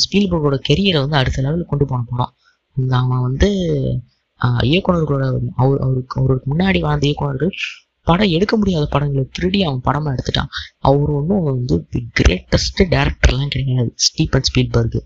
[0.03, 2.35] ஸ்பீல்பர்கோட கெரியரை வந்து அடுத்த லெவலுக்கு கொண்டு போன படம்
[2.77, 3.49] இந்த அவன் வந்து
[4.41, 5.25] இயக்குநர்களோட இயக்குனர்களோட
[5.63, 7.53] அவர் அவருக்கு அவருக்கு முன்னாடி வாழ்ந்த இயக்குநர்கள்
[8.07, 10.51] படம் எடுக்க முடியாத படங்களை திருடி அவன் படமா எடுத்துட்டான்.
[10.89, 11.75] அவர் ஒன்றும் வந்து
[12.21, 13.91] கிரேட்டஸ்ட் டேரக்டர்லாம் கிடையாது.
[14.07, 14.99] Steven Spielberg.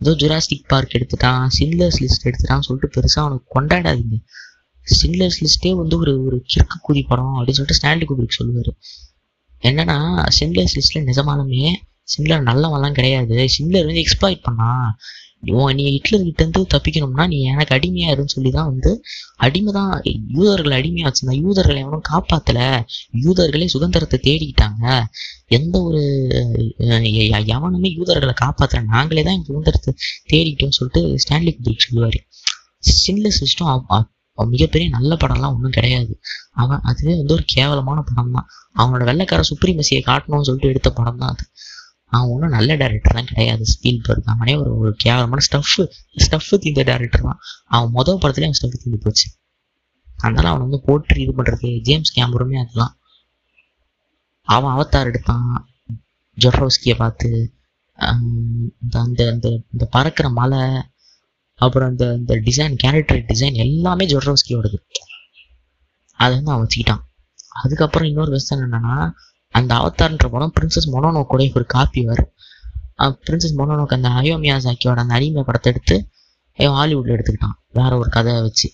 [0.00, 4.18] ஏதோ ஜுராஸ்டிக் பார்க் எடுத்துட்டான் சின்லர்ஸ் லிஸ்ட் எடுத்துட்டான்னு சொல்லிட்டு பெருசாக அவனுக்கு கொண்டாடாதீங்க.
[4.86, 8.72] சின்லர்ஸ் லிஸ்ட்டே வந்து ஒரு ஒரு கிறுக்கு குதி படம் அப்படின்னு சொல்லிட்டு ஸ்டாண்டி குப்ரிக் சொல்லுவார்.
[9.62, 9.98] என்னன்னா
[10.38, 11.62] சின்லர்ஸ் லிஸ்ட்ல நிஜமாலுமே
[12.08, 13.36] சிம்லர் நல்லவன்லாம் கிடையாது.
[13.56, 14.88] சிம்லர் வந்து எக்ஸ்ப்ளாய்ட் பண்ணான்
[15.60, 18.90] உன் நீ ஹிட்லர் கிட்ட இருந்து தப்பிக்கணும்னா நீ எனக்கு அடிமையா இருன்னு சொல்லி தான் வந்து
[19.44, 19.92] அடிமை தான்
[20.36, 22.58] யூதர்களை அடிமையா வச்சிருந்தா யூதர்களை எவனும் காப்பாத்தல.
[23.24, 24.84] யூதர்களே சுதந்திரத்தை தேடிக்கிட்டாங்க.
[25.58, 26.02] எந்த ஒரு
[27.56, 28.82] எவனுமே யூதர்களை காப்பாத்தல.
[28.94, 29.92] நாங்களே தான் எங்க சுதந்திரத்தை
[30.32, 32.20] தேடிக்கிட்டோம்னு சொல்லிட்டு ஸ்டான்லி குப்ரிக் சொல்லுவாரு.
[33.02, 36.12] சிம்ல சிஸ்டம் மிகப்பெரிய நல்ல படம்லாம் ஒன்றும் கிடையாது.
[36.62, 38.48] அவன் அதுவே வந்து ஒரு கேவலமான படம் தான்
[38.80, 41.44] அவனோட வெள்ளைக்கார சுப்ரீமசியை காட்டணும்னு சொல்லிட்டு எடுத்த படம் தான் அது.
[42.12, 43.64] அவன் ஒன்றும் நல்ல டேரக்டர்லாம் கிடையாது.
[43.72, 45.70] ஸ்பீல்பர்க் அவனே ஒரு ஒரு கேவலமான ஸ்டஃப்
[46.24, 47.40] ஸ்டஃப் தீந்த டேரக்டர் தான்.
[47.74, 49.26] அவன் மொதல் படத்துலேயே அவன் ஸ்டஃப் தீந்து போச்சு.
[50.18, 52.94] அதனால அவன் வந்து போட்டு இது பண்ணுறது ஜேம்ஸ் கேமருமே அதெல்லாம்.
[54.48, 55.48] அவன் அவத்தார் எடுத்தான்.
[56.38, 57.30] ஜொர்ஹவுஸ்கியை பார்த்து
[58.82, 60.60] இந்த அந்த அந்த இந்த பறக்கிற மலை
[61.60, 64.78] அப்புறம் இந்த இந்த டிசைன் கேரக்டர் டிசைன் எல்லாமே ஜொர்ஹவுஸ்கியோடது
[66.20, 67.02] அதை வந்து அவன் வச்சுக்கிட்டான்.
[67.62, 68.94] அதுக்கப்புறம் இன்னொரு விஷயம் என்னன்னா
[69.58, 72.30] அந்த அவத்தார்ன்ற படம் பிரின்சஸ் மொனோனோக்கோடைய ஒரு காப்பி வரும்.
[73.26, 75.96] பிரின்சஸ் மொனோனோக்கு அந்த அயோ மியாசாக்கியோட அந்த அடிமை படத்தை எடுத்து
[76.58, 77.56] ஹாலிவுட்ல எடுத்துக்கிட்டான்.
[77.78, 78.68] வேற ஒரு கதையை வச்சு.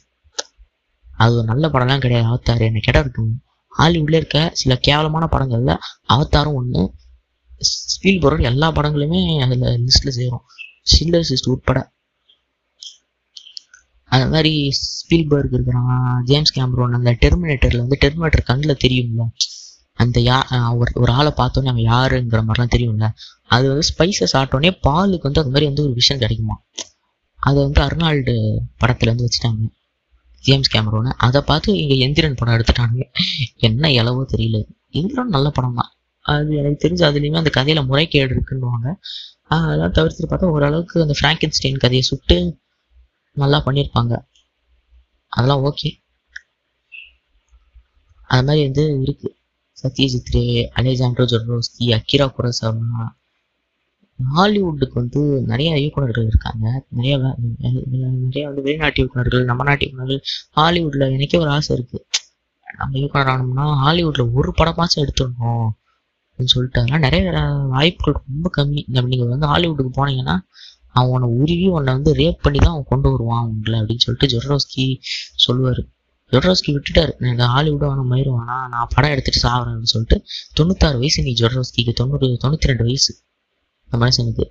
[1.16, 3.22] அது ஒரு நல்ல படம்லாம் கிடையாது அவத்தார் என்ன கேட்டா இருக்கு
[3.72, 5.72] ஹாலிவுட்ல இருக்க சில கேவலமான படங்கள்ல
[6.14, 6.82] அவதாரும் ஒன்று
[8.22, 10.44] பொருள் எல்லா படங்களுமே அதுல லிஸ்ட்ல சேரும்.
[10.90, 11.78] ஷில்லர் சிஸ்ட் உட்பட.
[14.12, 14.52] அது மாதிரி
[14.82, 19.24] ஸ்பீல்பர்க் இருக்கிறான் ஜேம்ஸ் கேமரோன் அந்த டெர்மினேட்டர்ல வந்து டெர்மினேட்டர் கண்ணில் தெரியும்ல.
[19.98, 20.36] அந்த யா
[20.80, 23.06] ஒரு ஒரு ஆளை பார்த்தோன்னே அவன் யாருங்கிற மாதிரிலாம் தெரியும்ல?
[23.46, 26.56] அது வந்து ஸ்பைசஸ் ஆட்டோடனே பாலுக்கு வந்து அது மாதிரி வந்து ஒரு விஷன் கிடைக்குமா?
[27.40, 28.34] அதை வந்து அர்னால்டு
[28.80, 29.64] படத்துல வந்து வச்சுட்டாங்க.
[30.44, 32.98] ஜேம்ஸ் கேமரோன்னு அதை பார்த்து இங்க எந்திரன் படம் எடுத்துட்டாங்க
[33.58, 34.58] என்ன இளவோ தெரியல.
[34.92, 35.90] எந்திரன் நல்ல படம் தான்
[36.24, 38.88] அது எனக்கு தெரிஞ்சு அதுலேயுமே அந்த கதையில முறைகேடு இருக்குன்னுவாங்க.
[39.46, 42.36] அதெல்லாம் தவிர்த்துட்டு பார்த்தா ஓரளவுக்கு அந்த ஃப்ராங்கன்ஸ்டைன் கதையை சுட்டு
[43.36, 44.14] நல்லா பண்ணியிருப்பாங்க.
[45.32, 45.90] அதெல்லாம் ஓகே.
[48.30, 49.28] அது மாதிரி வந்து இருக்கு.
[49.82, 50.44] சத்யஜித் ரே
[50.76, 53.06] அலெக்சாண்ட்ரோ ஜொட்ரோஸ்கி அக்கிரா குரசவா
[54.36, 55.20] ஹாலிவுட்டுக்கு வந்து
[55.50, 56.64] நிறைய இயக்குனர்கள் இருக்காங்க.
[56.88, 57.16] நிறைய
[58.22, 60.22] நிறைய வந்து வெளிநாட்டு இயக்குநர்கள் நம்ம நாட்டு இயக்குநர்கள்
[60.56, 61.98] ஹாலிவுட்ல எனக்கே ஒரு ஆசை இருக்கு.
[62.78, 65.68] நம்ம இயக்குனர் ஆனோம்னா ஹாலிவுட்ல ஒரு படமாச்சும் எடுத்துடணும்
[66.28, 67.30] அப்படின்னு சொல்லிட்டு அதெல்லாம் நிறைய
[67.74, 68.80] வாய்ப்புகள் ரொம்ப கம்மி.
[68.88, 70.36] இந்த நீங்க வந்து ஹாலிவுட்டுக்கு போனீங்கன்னா
[70.98, 74.86] அவன் உன்னை உருவி உன்னை வந்து ரேப் பண்ணி தான் அவன் கொண்டு வருவான் உங்களை அப்படின்னு சொல்லிட்டு ஜொட்ரோஸ்கி
[75.46, 75.82] சொல்லுவார்.
[76.32, 77.12] ஜொட்ரோஸ்கி விட்டுட்டாரு.
[77.22, 78.40] எனக்கு ஹாலிவுட் அவன் மயிரும்
[78.74, 80.18] நான் படம் எடுத்துட்டு சாகுறேன்னு அப்படின்னு சொல்லிட்டு
[80.58, 83.12] தொண்ணூத்தாறு வயசு நீ ஜொட்ரோஸ்கிக்கு தொண்ணூறு தொண்ணூற்றி ரெண்டு வயசு.
[83.86, 84.46] இந்த மனுஷனுக்கு.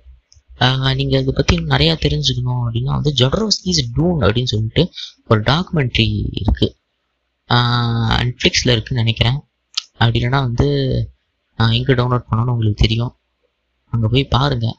[1.00, 4.82] நீங்கள் இதை பற்றி நிறையா தெரிஞ்சுக்கணும் அப்படின்னா வந்து ஜொட்ரோஸ்கி இஸ் டூன் அப்படின்னு சொல்லிட்டு
[5.30, 6.06] ஒரு டாக்குமெண்ட்ரி
[6.40, 6.74] இருக்குது
[8.28, 9.38] நெட்ஃப்ளிக்ஸில் இருக்குன்னு நினைக்கிறேன்.
[10.00, 10.66] அப்படி இல்லைன்னா வந்து
[11.76, 13.12] எங்கே டவுன்லோட் பண்ணணும்னு உங்களுக்கு தெரியும்.
[13.92, 14.76] அங்கே போய் பாருங்கள்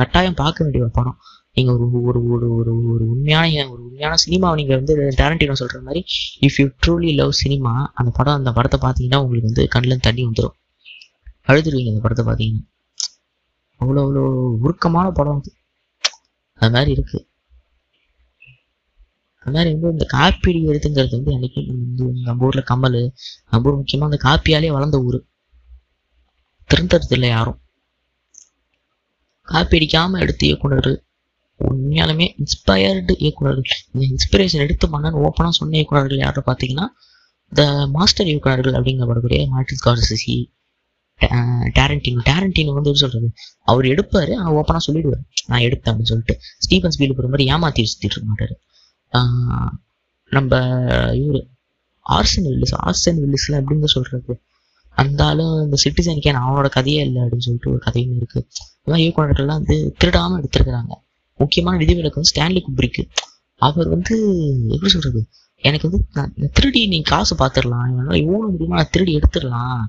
[0.00, 1.18] கட்டாயம் பார்க்க வேண்டிய ஒரு படம்.
[1.56, 6.00] நீங்கள் ஒரு ஒரு ஒரு ஒரு ஒரு உண்மையான ஒரு உண்மையான சினிமாவை நீங்கள் வந்து டேரண்டினோ சொல்கிற மாதிரி
[6.40, 10.56] if you truly love cinema அந்த படம் அந்த படத்தை பார்த்தீங்கன்னா உங்களுக்கு வந்து கண்ணில் தண்ணி வந்துடும்
[11.48, 12.64] அழுதுருவீங்க அந்த படத்தை பார்த்தீங்கன்னா.
[13.80, 14.22] அவ்வளோ அவ்வளோ
[14.62, 15.50] உருக்கமான படம் அது.
[16.60, 17.18] அது மாதிரி இருக்கு.
[19.46, 22.98] அது மாதிரி வந்து இந்த காப்பீடு எடுத்துங்கிறது வந்து அன்னைக்கு வந்து நம்ம ஊர்ல கமல்
[23.50, 25.18] நம்ம ஊர் முக்கியமா அந்த காப்பியாலே வளர்ந்த ஊர்.
[26.70, 27.58] திருந்தறது இல்லை யாரும்.
[29.48, 30.90] காப்பி அடிக்காமல் எடுத்து இயக்குனர்
[31.66, 33.78] உண்மையாலுமே இன்ஸ்பயர்டு இயக்குனர்கள்.
[33.92, 36.86] இந்த இன்ஸ்பிரேஷன் எடுத்து பண்ணன்னு ஓப்பனாக சொன்ன இயக்குநர்கள் யாரும் பார்த்தீங்கன்னா
[37.52, 37.62] இந்த
[37.96, 40.36] மாஸ்டர் இயக்குனர்கள் அப்படிங்கப்படக்கூடிய மார்டின் ஸ்கார்சிசி
[41.76, 43.28] டேரண்டினோ டேரண்டினோ வந்து எப்படி சொல்றது
[43.70, 45.24] அவர் எடுப்பாரு ஆனால் ஓப்பனாக சொல்லிடுவார்.
[45.50, 46.34] நான் எடுத்தேன் அப்படின்னு சொல்லிட்டு.
[46.64, 48.54] ஸ்டீபன் போகிற மாதிரி ஏமாத்தி சுற்றிட்டு இருக்க மாட்டாரு.
[50.32, 50.60] நம்ம
[51.22, 51.40] இவர்
[52.06, 54.34] ஆர்சன் வில்லிஸ் ஆர்சன் வில்லிஸ்ல அப்படின்னு சொல்றது?
[54.96, 58.40] அந்தாலும் இந்த சிட்டிசன் கேன் அவனோட கதையே இல்லை அப்படின்னு சொல்லிட்டு ஒரு கதையும் இருக்கு.
[58.84, 60.94] அதான் இயக்குநர்கள்லாம் வந்து திருடாம எடுத்திருக்கிறாங்க.
[61.38, 63.02] முக்கியமான விதிவிலக்கு வந்து ஸ்டான்லி குப்ரிக்கு.
[63.62, 64.14] அவர் வந்து
[64.68, 65.20] எப்படி சொல்றது?
[65.64, 69.80] எனக்கு வந்து நான் திருடி நீ காசு பார்த்துடலாம் என்னால் எவ்வளோ முடியுமோ நான் திருடி எடுத்துடலாம்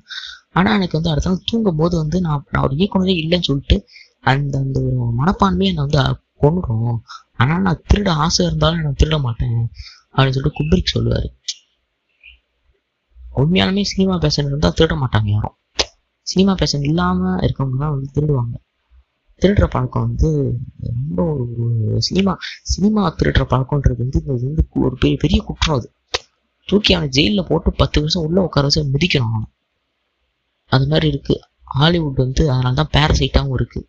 [0.51, 3.77] ஆனா எனக்கு வந்து அடுத்த நாள் தூங்கும் போது வந்து நான் நான் ஒரு இயக்குனரே இல்லைன்னு சொல்லிட்டு
[4.21, 5.99] அந்த அந்த ஒரு மனப்பான்மையை என்னை வந்து
[6.41, 6.97] கொண்டுடும்
[7.35, 9.59] ஆனா நான் திருட ஆசை இருந்தாலும் நான் திருட மாட்டேன்
[10.15, 11.27] அப்படின்னு சொல்லிட்டு குப்ரிக் சொல்லுவாரு.
[13.35, 15.55] உண்மையாலுமே சினிமா பேஷன் இருந்தால் திருட மாட்டாங்க யாரும்.
[16.27, 18.55] சினிமா பேஷன் இல்லாம இருக்கவங்க தான் வந்து திருடுவாங்க.
[19.41, 20.29] திருடுற பழக்கம் வந்து
[20.93, 21.21] ரொம்ப
[21.57, 22.33] ஒரு சினிமா
[22.63, 25.87] சினிமா திருடுற பழக்கம்ன்றது வந்து இது வந்து ஒரு பெரிய பெரிய குற்றம் அது.
[26.65, 29.47] தூக்கி அவனை ஜெயிலில் போட்டு பத்து வருஷம் உள்ள உட்கார வச்சு மிதிக்கணும் அவனை.
[30.69, 31.35] அது மாதிரி இருக்கு.
[31.63, 33.81] ஹாலிவுட் வந்து அதனால தான் பேரசைட்டாகவும் இருக்கு.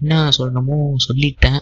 [0.00, 0.76] என்ன சொல்லணுமோ
[1.08, 1.60] சொல்லிட்டேன்.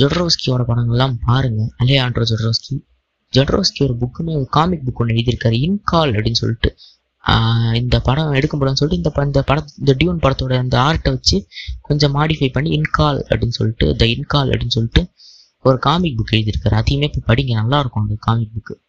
[0.00, 1.62] ஜொட்ரோஸ்கியோட படங்கள்லாம் பாருங்க.
[1.78, 2.76] ஆண்ட்ரோ ஜொட்ரோஸ்கி
[3.32, 6.70] ஜொட்ரோஸ்கி ஒரு புக்குமே காமிக் புக் ஒன்று எழுதியிருக்காரு இன்கால் அப்படின்னு சொல்லிட்டு.
[7.74, 11.46] இந்த படம் எடுக்கப்படும் சொல்லிட்டு இந்த ப- இந்த படம் இந்த டியூன் படத்தோட அந்த ஆர்ட்டை வச்சு
[11.80, 15.08] கொஞ்சம் மாடிஃபை பண்ணி இன்கால் அப்படின்னு சொல்லிட்டு த இன்கால் அப்படின்னு சொல்லிட்டு
[15.62, 16.74] ஒரு காமிக் புக் எழுதியிருக்காரு.
[16.74, 17.48] அதையுமே போய் படிங்க.
[17.48, 18.80] நல்லாயிருக்கும் அந்த காமிக் புக்கு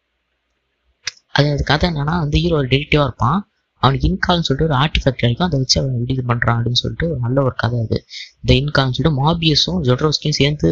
[1.30, 3.50] அது அது கதை என்னன்னா வந்து ஹீரோ ஒரு டெடிக்டிவாக இருப்பான்.
[3.74, 5.46] அவனுக்கு இன்கால்னு சொல்லிட்டு ஒரு ஆர்டிஃபேக்ட் கிடைக்கும்.
[5.46, 8.04] அதை வச்சு அவன் இது பண்ணுறான் அப்படின்னு சொல்லிட்டு ஒரு நல்ல ஒரு கதை அது.
[8.42, 10.68] இந்த இன்கால்னு சொல்லிட்டு மாபியஸும் ஜொட்ரோஸ்கையும் சேர்ந்து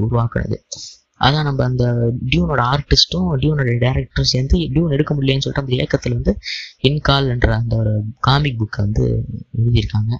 [0.00, 0.56] உருவாக்குறது
[1.20, 1.84] அதான் நம்ம அந்த
[2.30, 6.32] டியூனோட ஆர்டிஸ்ட்டும் டியூனோட டேரக்டரும் சேர்ந்து டியூன் எடுக்க முடியலன்னு சொல்லிட்டு அந்த இயக்கத்தில் வந்து
[6.88, 7.92] இன்கால் என்ற அந்த ஒரு
[8.26, 9.04] காமிக் புக்கை வந்து
[9.58, 10.12] எழுதியிருக்காங்க.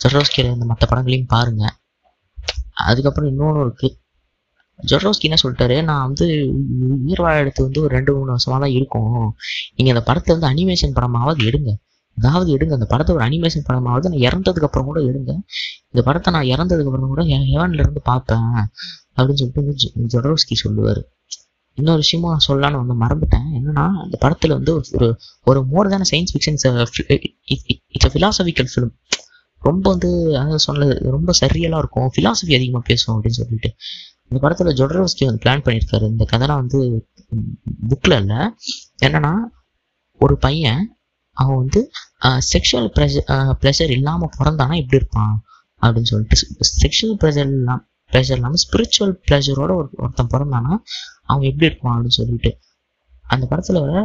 [0.00, 1.64] ஜொட்ரோஸ்கியோட இந்த மற்ற படங்களையும் பாருங்க.
[2.88, 3.96] அதுக்கப்புறம் இன்னொன்று இருக்குது
[4.80, 5.76] ஜொட்ரோஸ்கி என்ன சொல்லிட்டாரு?
[5.82, 6.26] நான் வந்து
[7.04, 9.34] உயிர் வாழ எடுத்து வந்து ஒரு ரெண்டு மூணு வருஷமாக தான் இருக்கும்.
[9.76, 11.72] நீங்கள் அந்த படத்தை வந்து அனிமேஷன் படமாவது எடுங்க.
[12.18, 15.32] அதாவது எடுங்க அந்த படத்தை ஒரு அனிமேஷன் படமாவது நான் இறந்ததுக்கு அப்புறம் கூட எடுங்க.
[15.92, 18.50] இந்த படத்தை நான் இறந்ததுக்கு அப்புறம் கூட ஹெவன்ல இருந்து பார்ப்பேன்
[19.16, 21.00] அப்படின்னு சொல்லிட்டு ஜொடரோஸ்கி சொல்லுவார்.
[21.78, 23.48] இன்னொரு விஷயமும் நான் சொல்லலான்னு வந்து மறந்துட்டேன்.
[23.56, 25.08] என்னன்னா அந்த படத்துல வந்து ஒரு ஒரு
[25.50, 26.58] ஒரு மோர் தான science fiction
[27.94, 28.94] it's philosophical film
[29.62, 32.08] ரொம்ப வந்து அதாவது சொன்னது ரொம்ப சரியலாக இருக்கும்.
[32.14, 33.70] ஃபிலாசபி அதிகமாக பேசும் அப்படின்னு சொல்லிட்டு.
[34.28, 36.06] இந்த படத்தில் ஜொடரோஸ்கி வந்து பிளான் பண்ணியிருக்காரு.
[36.14, 36.80] இந்த கதைலாம் வந்து
[37.90, 38.40] புக்ல இல்லை.
[39.06, 39.32] என்னன்னா
[40.20, 40.82] ஒரு பையன்
[41.40, 41.80] அவன் வந்து
[42.52, 43.26] செக்ஷுவல் ப்ரெஷர்
[43.62, 45.34] ப்ரெஷர் இல்லாமல் பிறந்தானா எப்படி இருப்பான்?
[45.82, 46.36] அப்படின்னு சொல்லிட்டு
[46.82, 47.80] செக்ஷுவல் ப்ரெஷர் இல்லாம
[48.12, 50.72] ப்ரெஷர் இல்லாமல் ஸ்பிரிச்சுவல் ப்ளஷரோட ஒரு ஒருத்தன் பிறந்தானா
[51.30, 52.50] அவன் எப்படி இருப்பான் அப்படின்னு சொல்லிட்டு.
[53.34, 54.02] அந்த படத்தில் வர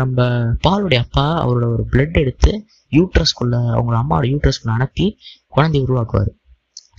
[0.00, 0.20] நம்ம
[0.66, 2.52] பாலுடைய அப்பா அவரோட ஒரு பிளட் எடுத்து
[2.98, 5.06] யூட்ரஸ்குள்ள அவங்க அம்மாவோட யூட்ரஸ்குள்ள அனுப்பி
[5.56, 6.30] குழந்தைய உருவாக்குவார்.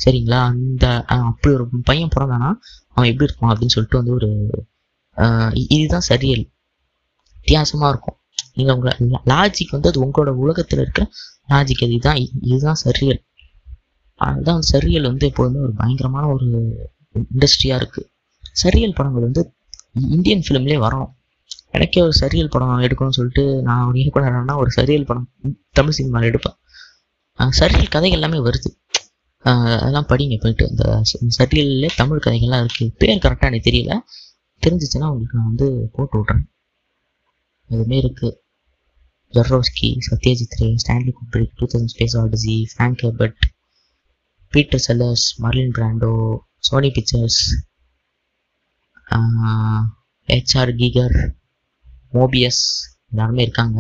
[0.04, 0.40] சரிங்களா?
[0.52, 0.86] அந்த
[1.30, 2.50] அப்படி ஒரு பையன் பிறந்தானா
[2.96, 4.30] அவன் எப்படி இருப்பான் அப்படின்னு சொல்லிட்டு வந்து ஒரு
[5.76, 6.46] இதுதான் சரியல்.
[7.36, 8.18] வித்தியாசமாக இருக்கும்.
[8.58, 8.94] நீங்கள் உங்களை
[9.32, 11.06] லாஜிக் வந்து அது உங்களோட உலகத்தில் இருக்கிற
[11.52, 12.20] லாஜிக் அது இதுதான்
[12.52, 13.22] இதுதான் சரியல்
[14.22, 16.48] அதுதான் சரியல் வந்து எப்போதுமே ஒரு பயங்கரமான ஒரு
[17.16, 18.02] இண்டஸ்ட்ரியாக இருக்கு.
[18.62, 19.42] சரியல் படங்கள் வந்து
[20.16, 21.12] இந்தியன் ஃபிலிம்லேயே வரணும்.
[21.76, 25.28] எனக்கே ஒரு சரியல் படம் எடுக்கணும்னு சொல்லிட்டு நான் ஒரு இயக்குனர்னா ஒரு சரியல் படம்
[25.80, 26.58] தமிழ் சினிமாவில் எடுப்பேன்.
[27.60, 28.70] சரியல் கதைகள் எல்லாமே வருது.
[29.80, 30.66] அதெல்லாம் படிங்க போயிட்டு.
[30.74, 30.86] இந்த
[31.38, 33.96] சரியல்ல தமிழ் கதைகள்லாம் இருக்குது பேர் கரெக்டாக எனக்கு தெரியல.
[34.64, 36.44] தெரிஞ்சிச்சுன்னா உங்களுக்கு நான் வந்து போட்டு விட்றேன்
[37.70, 38.36] அதுமாரி இருக்குது
[39.36, 43.38] Jodorowsky Satyajit Ray Stanley Kubrick two thousand space odyssey Frank Herbert
[44.54, 46.12] Peter Sellers Marlon Brando
[46.70, 47.42] Sony Pictures
[50.30, 51.18] HR Giger
[52.18, 52.64] Moebius
[53.12, 53.78] எல்லாருமே இருக்காங்க.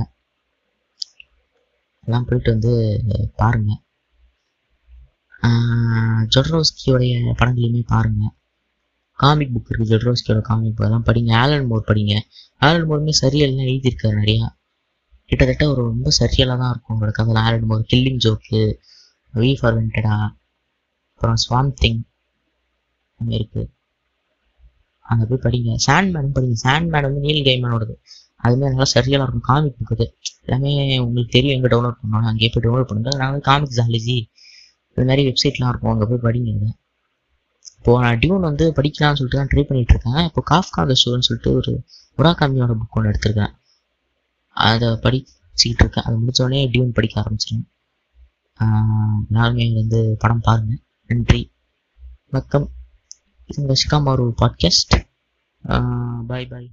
[2.05, 2.71] எல்லாம் போயிட்டு வந்து
[3.41, 3.71] பாருங்க.
[6.33, 8.23] ஜொட்ரோஸ்கியோடைய படங்களையுமே பாருங்க.
[9.19, 11.31] காமிக் புக் இருக்குது ஜொட்ரோஸ்கியோட காமிக் புக் அதெல்லாம் படிங்க.
[11.43, 12.15] ஆலன் மோர் படிங்க.
[12.65, 14.47] ஆலன் மோருமே சரியெல்லாம் எழுதியிருக்காரு நிறையா.
[15.31, 17.21] கிட்டத்தட்ட ஒரு ரொம்ப சரியலாக தான் இருக்கும் உங்களுக்கு.
[17.23, 18.61] அதில் Alan Moore Killing Joke
[19.33, 20.15] V for Vendetta
[21.13, 22.01] அப்புறம் ஸ்வாம் திங்
[23.19, 23.67] அங்கே இருக்குது
[25.11, 25.71] அங்கே போய் படிங்க.
[25.85, 26.57] சாண்ட் மேனும் படிங்க.
[26.65, 27.95] சாண்ட் மேன் வந்து நீல் கேமனோடது
[28.43, 29.47] அதுமாதிரி நல்லா சரியாக இருக்கும்.
[29.49, 30.05] காமிக் இருக்குது
[30.45, 30.71] எல்லாமே
[31.05, 33.11] உங்களுக்கு தெரியும் எங்கே டவுன்லோட் பண்ணணும் அங்கேயே போய் டவுன்லோட் பண்ணுங்க.
[33.21, 34.17] நாங்கள் வந்து காமிக் ஜாலஜி
[34.93, 35.91] இது மாதிரி வெப்சைட்லாம் இருக்கும்.
[35.93, 36.51] அங்கே போய் படிங்க
[37.79, 40.21] இப்போது நான் டியூன் வந்து படிக்கலாம்னு சொல்லிட்டு தான் ட்ரை பண்ணிட்டு இருக்கேன்.
[40.29, 41.71] இப்போ காஃப்கா த ஷோன்னு சொல்லிட்டு ஒரு
[42.17, 43.53] முராகாமியோட புக் ஒன்று எடுத்திருக்கேன்.
[44.53, 47.69] அதை படிச்சுக்கிட்டு இருக்கேன் அது முடித்தோடனே டியூன் படிக்க ஆரம்பிச்சிருவேன்.
[49.29, 51.51] எல்லாருமே வந்து படம் பாருங்கள் நன்றி.
[52.29, 52.69] வணக்கம்.
[53.45, 56.71] இது உங்கள் ஷிகாமாரு பாட்காஸ்ட் பாய் பாய்